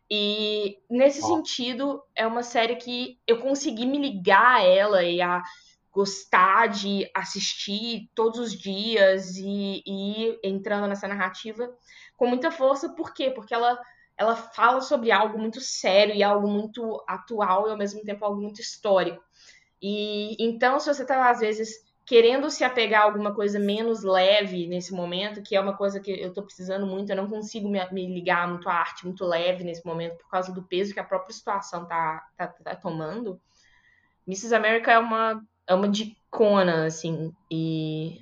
[0.10, 1.28] E nesse oh.
[1.28, 5.42] sentido, é uma série que eu consegui me ligar a ela e a
[5.92, 11.68] gostar de assistir todos os dias e, e ir entrando nessa narrativa
[12.16, 12.94] com muita força.
[12.94, 13.32] Por quê?
[13.32, 13.80] Porque ela,
[14.16, 18.40] ela fala sobre algo muito sério e algo muito atual e ao mesmo tempo algo
[18.40, 19.27] muito histórico.
[19.82, 24.66] E então, se você está às vezes querendo se apegar a alguma coisa menos leve
[24.66, 27.86] nesse momento, que é uma coisa que eu estou precisando muito, eu não consigo me,
[27.92, 31.04] me, ligar muito à arte muito leve nesse momento por causa do peso que a
[31.04, 33.40] própria situação está tá, tá tomando.
[34.26, 34.56] Mrs.
[34.56, 38.22] America é uma é uma dicona, assim, e,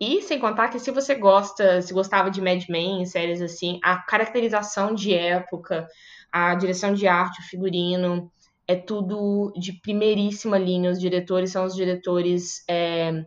[0.00, 3.98] E sem contar que se você gosta, se gostava de Mad Men, séries assim, a
[3.98, 5.86] caracterização de época,
[6.32, 8.30] a direção de arte, o figurino,
[8.68, 10.90] é tudo de primeiríssima linha.
[10.90, 13.24] Os diretores são os diretores é,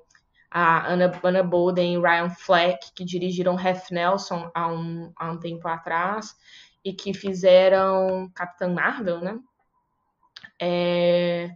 [0.51, 5.39] a Anna, Anna Bolden e Ryan Fleck, que dirigiram Half Nelson há um, há um
[5.39, 6.35] tempo atrás
[6.83, 9.39] e que fizeram Capitã Marvel, né?
[10.61, 11.51] É,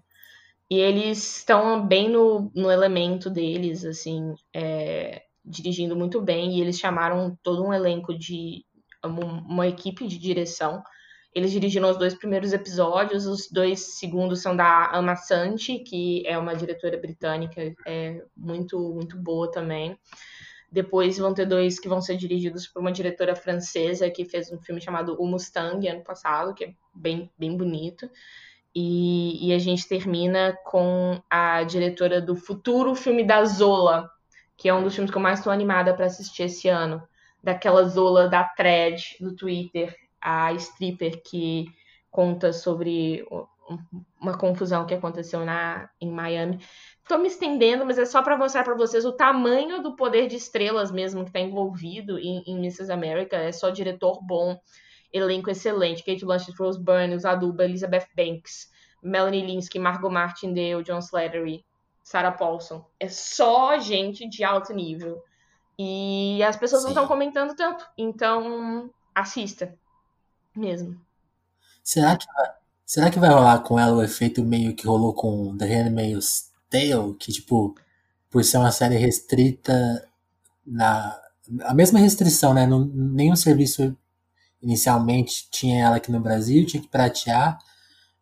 [0.69, 6.57] e eles estão bem no, no elemento deles, assim, é, dirigindo muito bem.
[6.57, 8.65] E eles chamaram todo um elenco de.
[9.03, 10.83] uma equipe de direção.
[11.33, 16.37] Eles dirigiram os dois primeiros episódios, os dois segundos são da Ama Santi, que é
[16.37, 19.97] uma diretora britânica é, muito, muito boa também.
[20.71, 24.59] Depois vão ter dois que vão ser dirigidos por uma diretora francesa que fez um
[24.59, 28.09] filme chamado O Mustang ano passado, que é bem, bem bonito.
[28.75, 34.09] E, e, a gente termina com a diretora do futuro filme da Zola,
[34.57, 37.01] que é um dos filmes que eu mais estou animada para assistir esse ano.
[37.43, 41.65] Daquela Zola da thread do Twitter, a stripper que
[42.09, 43.25] conta sobre
[44.19, 46.59] uma confusão que aconteceu na, em Miami.
[47.01, 50.37] Estou me estendendo, mas é só para mostrar para vocês o tamanho do poder de
[50.37, 52.91] estrelas mesmo que está envolvido em, em Mrs.
[52.91, 53.35] America.
[53.35, 54.57] É só diretor bom,
[55.11, 56.03] elenco excelente.
[56.03, 58.71] Kate Blanchett, Rose Byrne, os Aduba, Elizabeth Banks,
[59.01, 61.65] Melanie Linsky, Margot Martindale, John Slattery,
[62.01, 62.85] Sarah Paulson.
[62.99, 65.21] É só gente de alto nível.
[65.77, 66.87] E as pessoas Sim.
[66.87, 67.85] não estão comentando tanto.
[67.97, 69.77] Então, assista.
[70.55, 70.99] Mesmo.
[71.83, 72.25] Será que,
[72.85, 77.13] será que vai rolar com ela o efeito meio que rolou com The Handmaid's Tale?
[77.19, 77.75] Que, tipo,
[78.29, 80.07] por ser uma série restrita
[80.65, 81.19] na...
[81.63, 82.65] A mesma restrição, né?
[82.65, 83.95] No, nenhum serviço
[84.61, 87.59] inicialmente tinha ela aqui no Brasil, tinha que pratear.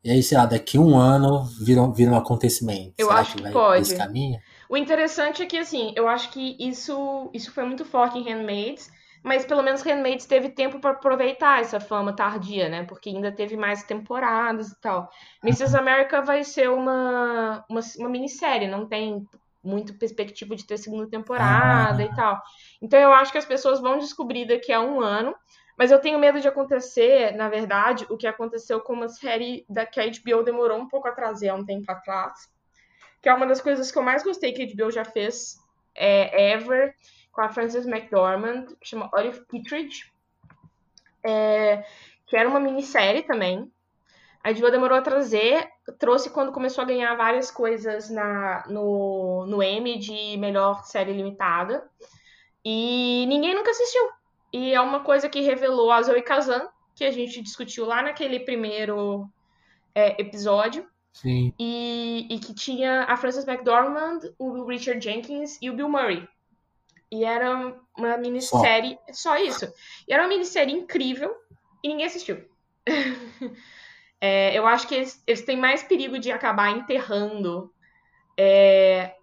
[0.03, 2.95] E aí, sei lá, daqui um ano vira, vira um acontecimento.
[2.97, 3.81] Eu Será acho que, que pode.
[3.83, 4.39] Esse caminho?
[4.67, 8.89] O interessante é que, assim, eu acho que isso, isso foi muito forte em Handmaids,
[9.23, 12.83] mas pelo menos Handmaids teve tempo para aproveitar essa fama tardia, né?
[12.83, 15.09] Porque ainda teve mais temporadas e tal.
[15.43, 15.77] Mrs.
[15.77, 19.27] America vai ser uma, uma, uma minissérie, não tem
[19.63, 22.05] muito perspectiva de ter segunda temporada ah.
[22.05, 22.41] e tal.
[22.81, 25.35] Então eu acho que as pessoas vão descobrir daqui a um ano.
[25.77, 29.85] Mas eu tenho medo de acontecer, na verdade, o que aconteceu com uma série da,
[29.85, 32.51] que a HBO demorou um pouco a trazer há um tempo atrás.
[33.21, 35.57] Que é uma das coisas que eu mais gostei que a HBO já fez
[35.95, 36.93] é Ever,
[37.31, 40.11] com a Frances McDormand, que chama Olive Kittredge.
[41.23, 41.85] É,
[42.27, 43.71] que era uma minissérie também.
[44.43, 45.69] A HBO demorou a trazer,
[45.99, 51.87] trouxe quando começou a ganhar várias coisas na, no, no Emmy de melhor série limitada.
[52.65, 54.01] E ninguém nunca assistiu.
[54.51, 58.39] E é uma coisa que revelou a Zoe Kazan, que a gente discutiu lá naquele
[58.39, 59.29] primeiro
[59.93, 60.87] é, episódio.
[61.13, 61.53] Sim.
[61.59, 66.27] E, e, que tinha a Frances McDormand, o Richard Jenkins e o Bill Murray.
[67.11, 68.97] E era uma minissérie.
[69.11, 69.71] Só, só isso.
[70.07, 71.35] E era uma minissérie incrível
[71.83, 72.43] e ninguém assistiu.
[74.21, 77.71] é, eu acho que eles, eles, têm mais perigo de acabar enterrando
[78.37, 79.15] é,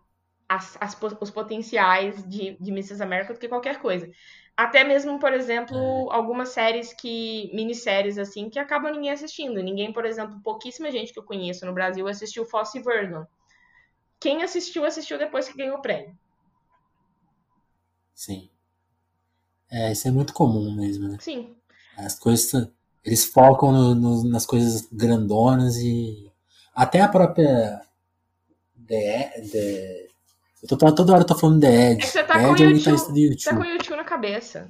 [0.49, 3.03] as, as, os potenciais de, de Mrs.
[3.03, 4.11] America do que qualquer coisa.
[4.57, 5.76] Até mesmo, por exemplo,
[6.11, 6.14] é.
[6.14, 7.51] algumas séries que.
[7.55, 9.62] minisséries assim, que acabam ninguém assistindo.
[9.62, 13.24] Ninguém, por exemplo, pouquíssima gente que eu conheço no Brasil assistiu Fosse Verdon.
[14.20, 16.18] Quem assistiu, assistiu depois que ganhou o prêmio.
[18.19, 18.51] Sim.
[19.71, 21.19] É, isso é muito comum mesmo, né?
[21.21, 21.55] Sim.
[21.97, 22.69] As coisas.
[23.05, 26.29] Eles focam no, no, nas coisas grandonas e.
[26.75, 27.81] Até a própria.
[28.89, 30.09] The, the,
[30.64, 31.93] eu tô, toda hora eu tô falando The Edge.
[31.93, 33.45] É que você tá, com, Edge, YouTube, tá, YouTube.
[33.45, 34.69] tá com o YouTube na cabeça.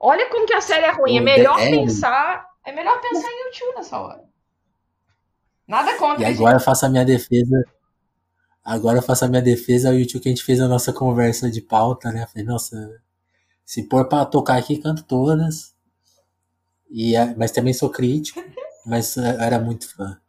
[0.00, 1.18] Olha como que a série é ruim.
[1.18, 2.44] É melhor pensar.
[2.66, 4.24] É melhor pensar em YouTube nessa hora.
[5.68, 6.28] Nada contra.
[6.28, 7.64] E agora eu faço a minha defesa.
[8.64, 11.50] Agora eu faço a minha defesa ao YouTube que a gente fez a nossa conversa
[11.50, 12.26] de pauta, né?
[12.26, 13.02] falei, nossa,
[13.64, 15.74] se pôr pra tocar aqui, canto todas.
[16.88, 18.40] E, mas também sou crítico,
[18.86, 20.20] mas era muito fã.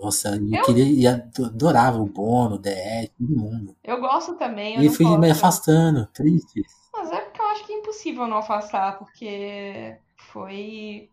[0.00, 3.76] Nossa, eu, eu queria, adorava o Bono, o DR, todo mundo.
[3.84, 4.82] Eu gosto também.
[4.82, 5.18] e fui posso.
[5.18, 6.62] me afastando, triste.
[6.92, 11.10] Mas é porque eu acho que é impossível não afastar, porque foi,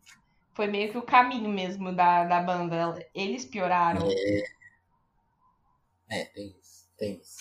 [0.54, 3.06] foi meio que o caminho mesmo da, da banda.
[3.14, 4.08] Eles pioraram.
[4.10, 4.44] É,
[6.10, 7.38] é tem isso, tem isso.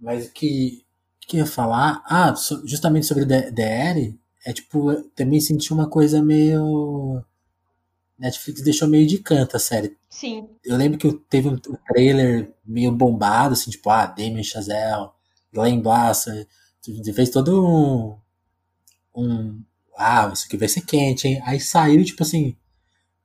[0.00, 0.84] Mas o que,
[1.20, 2.02] que eu ia falar?
[2.06, 4.14] Ah, justamente sobre DR,
[4.44, 7.24] é tipo, também senti uma coisa meio
[8.18, 9.96] Netflix deixou meio de canto a série.
[10.08, 10.48] Sim.
[10.64, 15.10] Eu lembro que teve um trailer meio bombado, assim, tipo, ah, Damien Chazelle,
[15.52, 16.46] Glenn Blaster,
[17.14, 18.16] fez todo um,
[19.14, 19.62] um.
[19.96, 21.40] Ah, isso aqui vai ser quente, hein?
[21.44, 22.56] Aí saiu, tipo assim,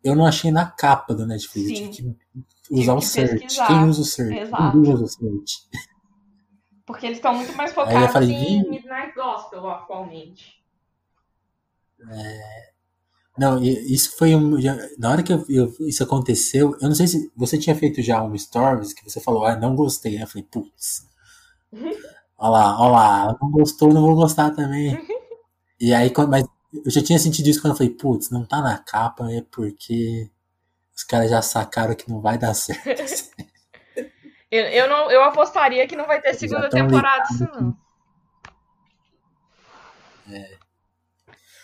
[0.04, 1.78] eu não achei na capa do Netflix.
[1.78, 1.90] Sim.
[1.90, 3.58] Tive que usar o search.
[3.68, 4.38] Quem usa o search?
[4.38, 4.82] Exato.
[4.82, 5.58] Quem usa o search?
[6.86, 10.64] Porque eles estão muito mais focados falei, em Midnight Gospel atualmente.
[12.10, 12.70] É...
[13.38, 14.58] Não, isso foi um.
[14.98, 18.22] Na hora que eu, eu, isso aconteceu, eu não sei se você tinha feito já
[18.22, 20.22] um stories que você falou, ah, não gostei.
[20.22, 21.08] Eu falei, putz.
[22.42, 24.98] Olha lá, olha lá, não gostou, não vou gostar também.
[25.78, 28.78] e aí, mas eu já tinha sentido isso quando eu falei, putz, não tá na
[28.78, 30.32] capa, é porque
[31.00, 32.86] os caras já sacaram que não vai dar certo.
[34.52, 37.78] eu, eu, não, eu apostaria que não vai ter segunda temporada isso não.
[40.30, 40.58] É.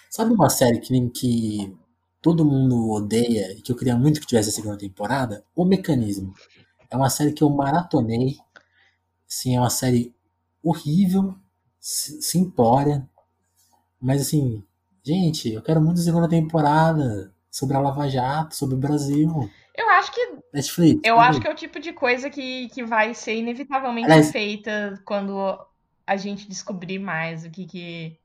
[0.09, 1.77] Sabe uma série que, que
[2.21, 5.45] todo mundo odeia e que eu queria muito que tivesse a segunda temporada?
[5.53, 6.33] O Mecanismo.
[6.89, 8.38] É uma série que eu maratonei.
[9.27, 10.15] Sim, é uma série
[10.63, 11.36] horrível,
[11.81, 13.07] simplória,
[13.99, 14.63] mas assim,
[15.03, 19.49] gente, eu quero muito a segunda temporada sobre a Lava Jato, sobre o Brasil.
[19.74, 20.39] Eu acho que.
[20.53, 20.99] Netflix.
[21.06, 25.01] Eu acho que é o tipo de coisa que, que vai ser inevitavelmente Aliás, feita
[25.06, 25.58] quando
[26.06, 28.20] a gente descobrir mais o que, que,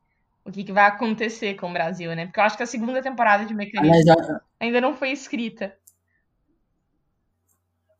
[0.45, 2.27] o que, que vai acontecer com o Brasil, né?
[2.27, 5.77] Porque eu acho que a segunda temporada de Mecanismo Aliás, ainda não foi escrita.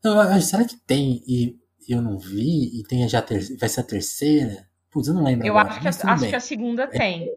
[0.03, 1.23] Não, será que tem?
[1.25, 1.57] E
[1.87, 4.67] eu não vi, e tem já ter, vai ser a terceira.
[4.89, 5.47] Putz, eu não lembro.
[5.47, 7.33] Eu agora, acho, que, a, acho que a segunda tem.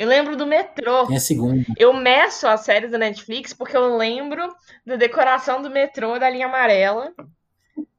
[0.00, 1.06] Eu lembro do metrô.
[1.06, 1.62] Tem a segunda.
[1.76, 4.50] Eu meço as séries da Netflix porque eu lembro
[4.86, 7.12] da decoração do metrô da linha amarela,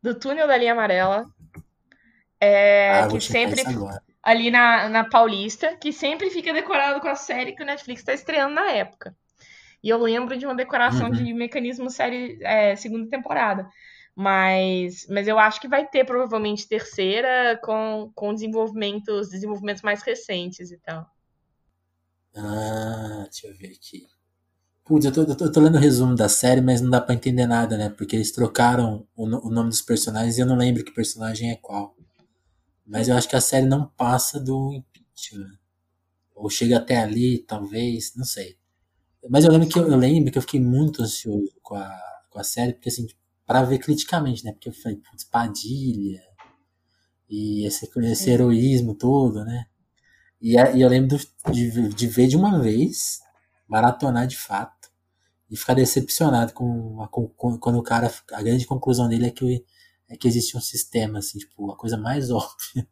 [0.02, 1.28] do túnel da linha amarela.
[2.40, 3.62] É, ah, que sempre
[4.24, 8.16] ali na, na Paulista, que sempre fica decorado com a série que o Netflix está
[8.16, 9.16] estreando na época.
[9.84, 11.14] E eu lembro de uma decoração uhum.
[11.14, 13.70] de mecanismo série é, segunda temporada.
[14.16, 20.72] Mas, mas eu acho que vai ter provavelmente terceira com, com desenvolvimentos, desenvolvimentos mais recentes
[20.72, 21.08] e tal.
[22.36, 24.08] Ah, deixa eu ver aqui.
[24.86, 27.02] Putz, eu tô, eu tô, eu tô lendo o resumo da série, mas não dá
[27.02, 27.90] pra entender nada, né?
[27.90, 31.56] Porque eles trocaram o, o nome dos personagens e eu não lembro que personagem é
[31.58, 31.96] qual.
[32.86, 35.58] Mas eu acho que a série não passa do impeachment.
[36.36, 38.58] Ou chega até ali, talvez, não sei.
[39.30, 42.40] Mas eu lembro que eu, eu lembro que eu fiquei muito ansioso com a, com
[42.40, 43.08] a série, porque assim,
[43.46, 44.54] para ver criticamente, né?
[44.54, 46.22] Porque eu falei, putz, Padilha
[47.30, 49.66] e esse, esse heroísmo todo, né?
[50.42, 51.18] E, e eu lembro
[51.52, 53.20] de, de ver de uma vez,
[53.68, 54.90] maratonar de fato,
[55.50, 57.28] e ficar decepcionado com, a, com,
[57.60, 58.12] quando o cara.
[58.32, 59.66] A grande conclusão dele é que,
[60.10, 62.88] é que existe um sistema, assim, tipo, a coisa mais óbvia.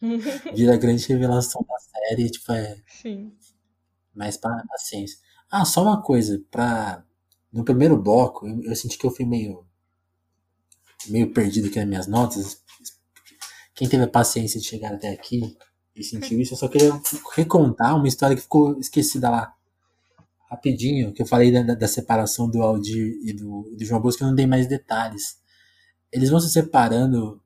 [0.54, 2.76] Vira a grande revelação da série, tipo, é.
[2.86, 3.32] Sim.
[4.14, 5.18] Mais paciência.
[5.50, 7.04] Ah, só uma coisa, pra.
[7.52, 9.66] No primeiro bloco, eu, eu senti que eu fui meio
[11.08, 12.62] meio perdido aqui nas minhas notas.
[13.74, 15.56] Quem teve a paciência de chegar até aqui
[15.94, 16.92] e sentiu isso, eu só queria
[17.34, 19.54] recontar uma história que ficou esquecida lá.
[20.48, 24.28] Rapidinho, que eu falei da, da separação do Aldir e do, do João Bosco, eu
[24.28, 25.38] não dei mais detalhes.
[26.10, 27.40] Eles vão se separando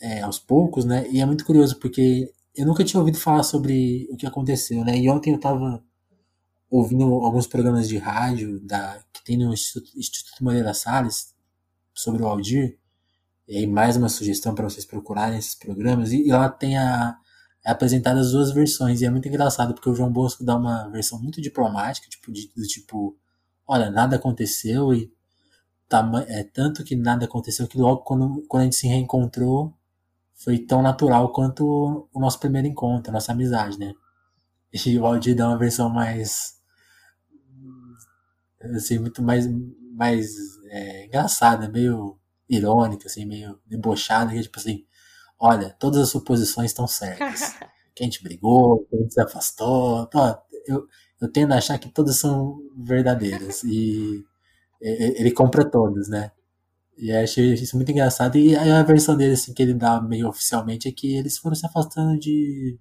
[0.00, 1.06] é, aos poucos, né?
[1.10, 4.96] E é muito curioso, porque eu nunca tinha ouvido falar sobre o que aconteceu, né?
[4.96, 5.82] E ontem eu tava
[6.70, 11.34] ouvindo alguns programas de rádio da, que tem no Instituto, Instituto Moreira Salles,
[11.94, 12.78] sobre o Aldir.
[13.46, 16.12] E aí mais uma sugestão para vocês procurarem esses programas.
[16.12, 17.16] E, e lá tem a,
[17.64, 19.00] é apresentado as duas versões.
[19.00, 22.50] E é muito engraçado, porque o João Bosco dá uma versão muito diplomática, tipo, de,
[22.54, 23.16] do tipo,
[23.66, 25.12] olha, nada aconteceu e
[26.26, 29.76] é tanto que nada aconteceu que logo quando, quando a gente se reencontrou
[30.34, 33.92] foi tão natural quanto o nosso primeiro encontro, a nossa amizade, né?
[34.72, 36.54] E o Aldir dá uma versão mais
[38.74, 39.46] assim, muito mais
[39.94, 40.30] mais
[40.70, 44.84] é, engraçada, meio irônica, assim, meio debochada, que é tipo assim,
[45.42, 47.54] olha, todas as suposições estão certas.
[47.94, 50.86] que a gente brigou, que a gente se afastou, tá, eu,
[51.20, 53.64] eu tendo a achar que todas são verdadeiras.
[53.64, 54.24] E
[54.80, 56.30] ele compra todas, né?
[56.96, 58.38] E eu achei isso muito engraçado.
[58.38, 61.66] E a versão dele, assim, que ele dá meio oficialmente é que eles foram se
[61.66, 62.78] afastando de.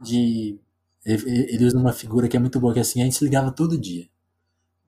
[0.00, 0.58] de
[1.04, 3.24] ele, ele usa uma figura que é muito boa, que é assim, a gente se
[3.24, 4.08] ligava todo dia.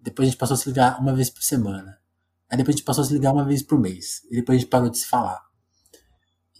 [0.00, 1.98] Depois a gente passou a se ligar uma vez por semana.
[2.50, 4.22] Aí depois a gente passou a se ligar uma vez por mês.
[4.30, 5.43] E depois a gente parou de se falar.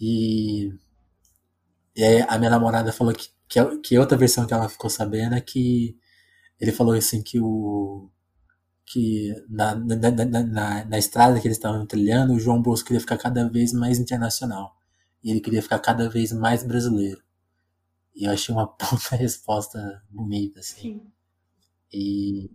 [0.00, 0.72] E,
[1.96, 5.34] e aí a minha namorada falou que, que, que outra versão que ela ficou sabendo
[5.34, 5.96] é que
[6.60, 8.10] ele falou assim que o
[8.86, 13.00] que na, na, na, na, na estrada que eles estavam trilhando, o João Bosco queria
[13.00, 14.76] ficar cada vez mais internacional.
[15.22, 17.22] E ele queria ficar cada vez mais brasileiro.
[18.14, 20.80] E eu achei uma puta resposta bonita, assim.
[20.80, 21.02] Sim.
[21.92, 22.50] E,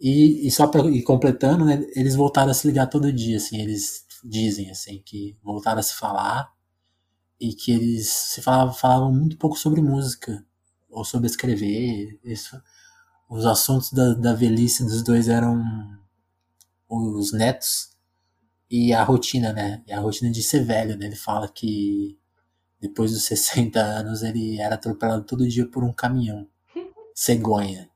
[0.00, 3.60] e, e só para ir completando, né, eles voltaram a se ligar todo dia, assim,
[3.60, 6.52] eles dizem assim que voltaram a se falar
[7.40, 10.44] e que eles se falavam, falavam muito pouco sobre música
[10.90, 12.18] ou sobre escrever.
[12.24, 12.60] Isso,
[13.28, 15.62] os assuntos da, da velhice dos dois eram
[16.88, 17.90] os netos
[18.70, 19.82] E a rotina, né?
[19.86, 21.06] E a rotina de ser velho, né?
[21.06, 22.18] Ele fala que
[22.80, 26.48] depois dos 60 anos ele era atropelado todo dia por um caminhão.
[27.14, 27.90] Cegonha.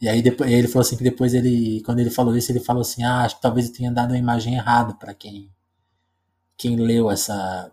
[0.00, 2.82] E aí depois ele falou assim que depois ele, quando ele falou isso, ele falou
[2.82, 5.50] assim: "Ah, acho que talvez eu tenha dado uma imagem errada para quem
[6.56, 7.72] quem leu essa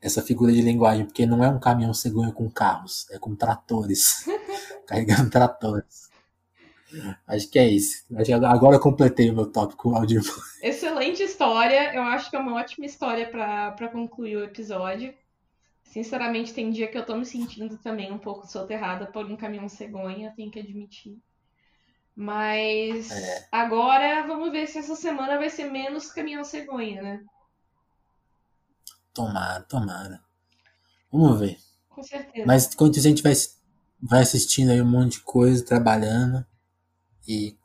[0.00, 4.24] essa figura de linguagem, porque não é um caminhão cegonha com carros, é com tratores,
[4.86, 6.08] carregando tratores.
[7.26, 8.04] Acho que é isso.
[8.46, 10.38] Agora eu completei o meu tópico audiovisual.
[10.62, 11.94] Excelente história.
[11.94, 15.14] Eu acho que é uma ótima história para concluir o episódio.
[15.84, 19.68] Sinceramente, tem dia que eu tô me sentindo também um pouco soterrada por um caminhão
[19.68, 21.18] cegonha, tenho que admitir.
[22.14, 23.48] Mas é.
[23.50, 27.24] agora vamos ver se essa semana vai ser menos caminhão cegonha, né?
[29.14, 30.20] Tomara, tomara.
[31.10, 31.58] Vamos ver.
[31.88, 32.46] Com certeza.
[32.46, 33.32] Mas enquanto a gente vai,
[34.00, 36.44] vai assistindo aí um monte de coisa, trabalhando
[37.26, 37.56] e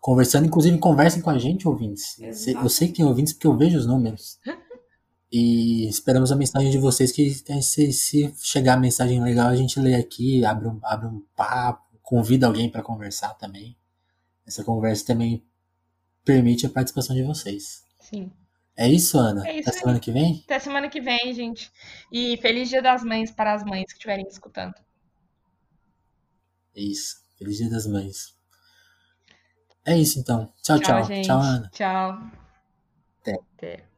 [0.00, 2.18] conversando, inclusive conversem com a gente, ouvintes.
[2.18, 2.64] Exato.
[2.64, 4.38] Eu sei que tem ouvintes porque eu vejo os números.
[5.30, 7.30] e esperamos a mensagem de vocês que
[7.62, 11.84] se, se chegar a mensagem legal a gente lê aqui, abre um, abre um papo,
[12.02, 13.76] convida alguém para conversar também.
[14.50, 15.46] Essa conversa também
[16.24, 17.84] permite a participação de vocês.
[18.00, 18.32] Sim.
[18.76, 19.46] É isso, Ana?
[19.46, 20.42] É isso Até semana que vem?
[20.44, 21.70] Até semana que vem, gente.
[22.10, 24.74] E feliz Dia das Mães para as mães que estiverem escutando.
[26.74, 27.24] Isso.
[27.38, 28.36] Feliz Dia das Mães.
[29.86, 30.52] É isso então.
[30.60, 31.06] Tchau, tchau.
[31.06, 31.70] Tchau, tchau Ana.
[31.72, 32.18] Tchau.
[33.20, 33.38] Até.
[33.56, 33.89] Até.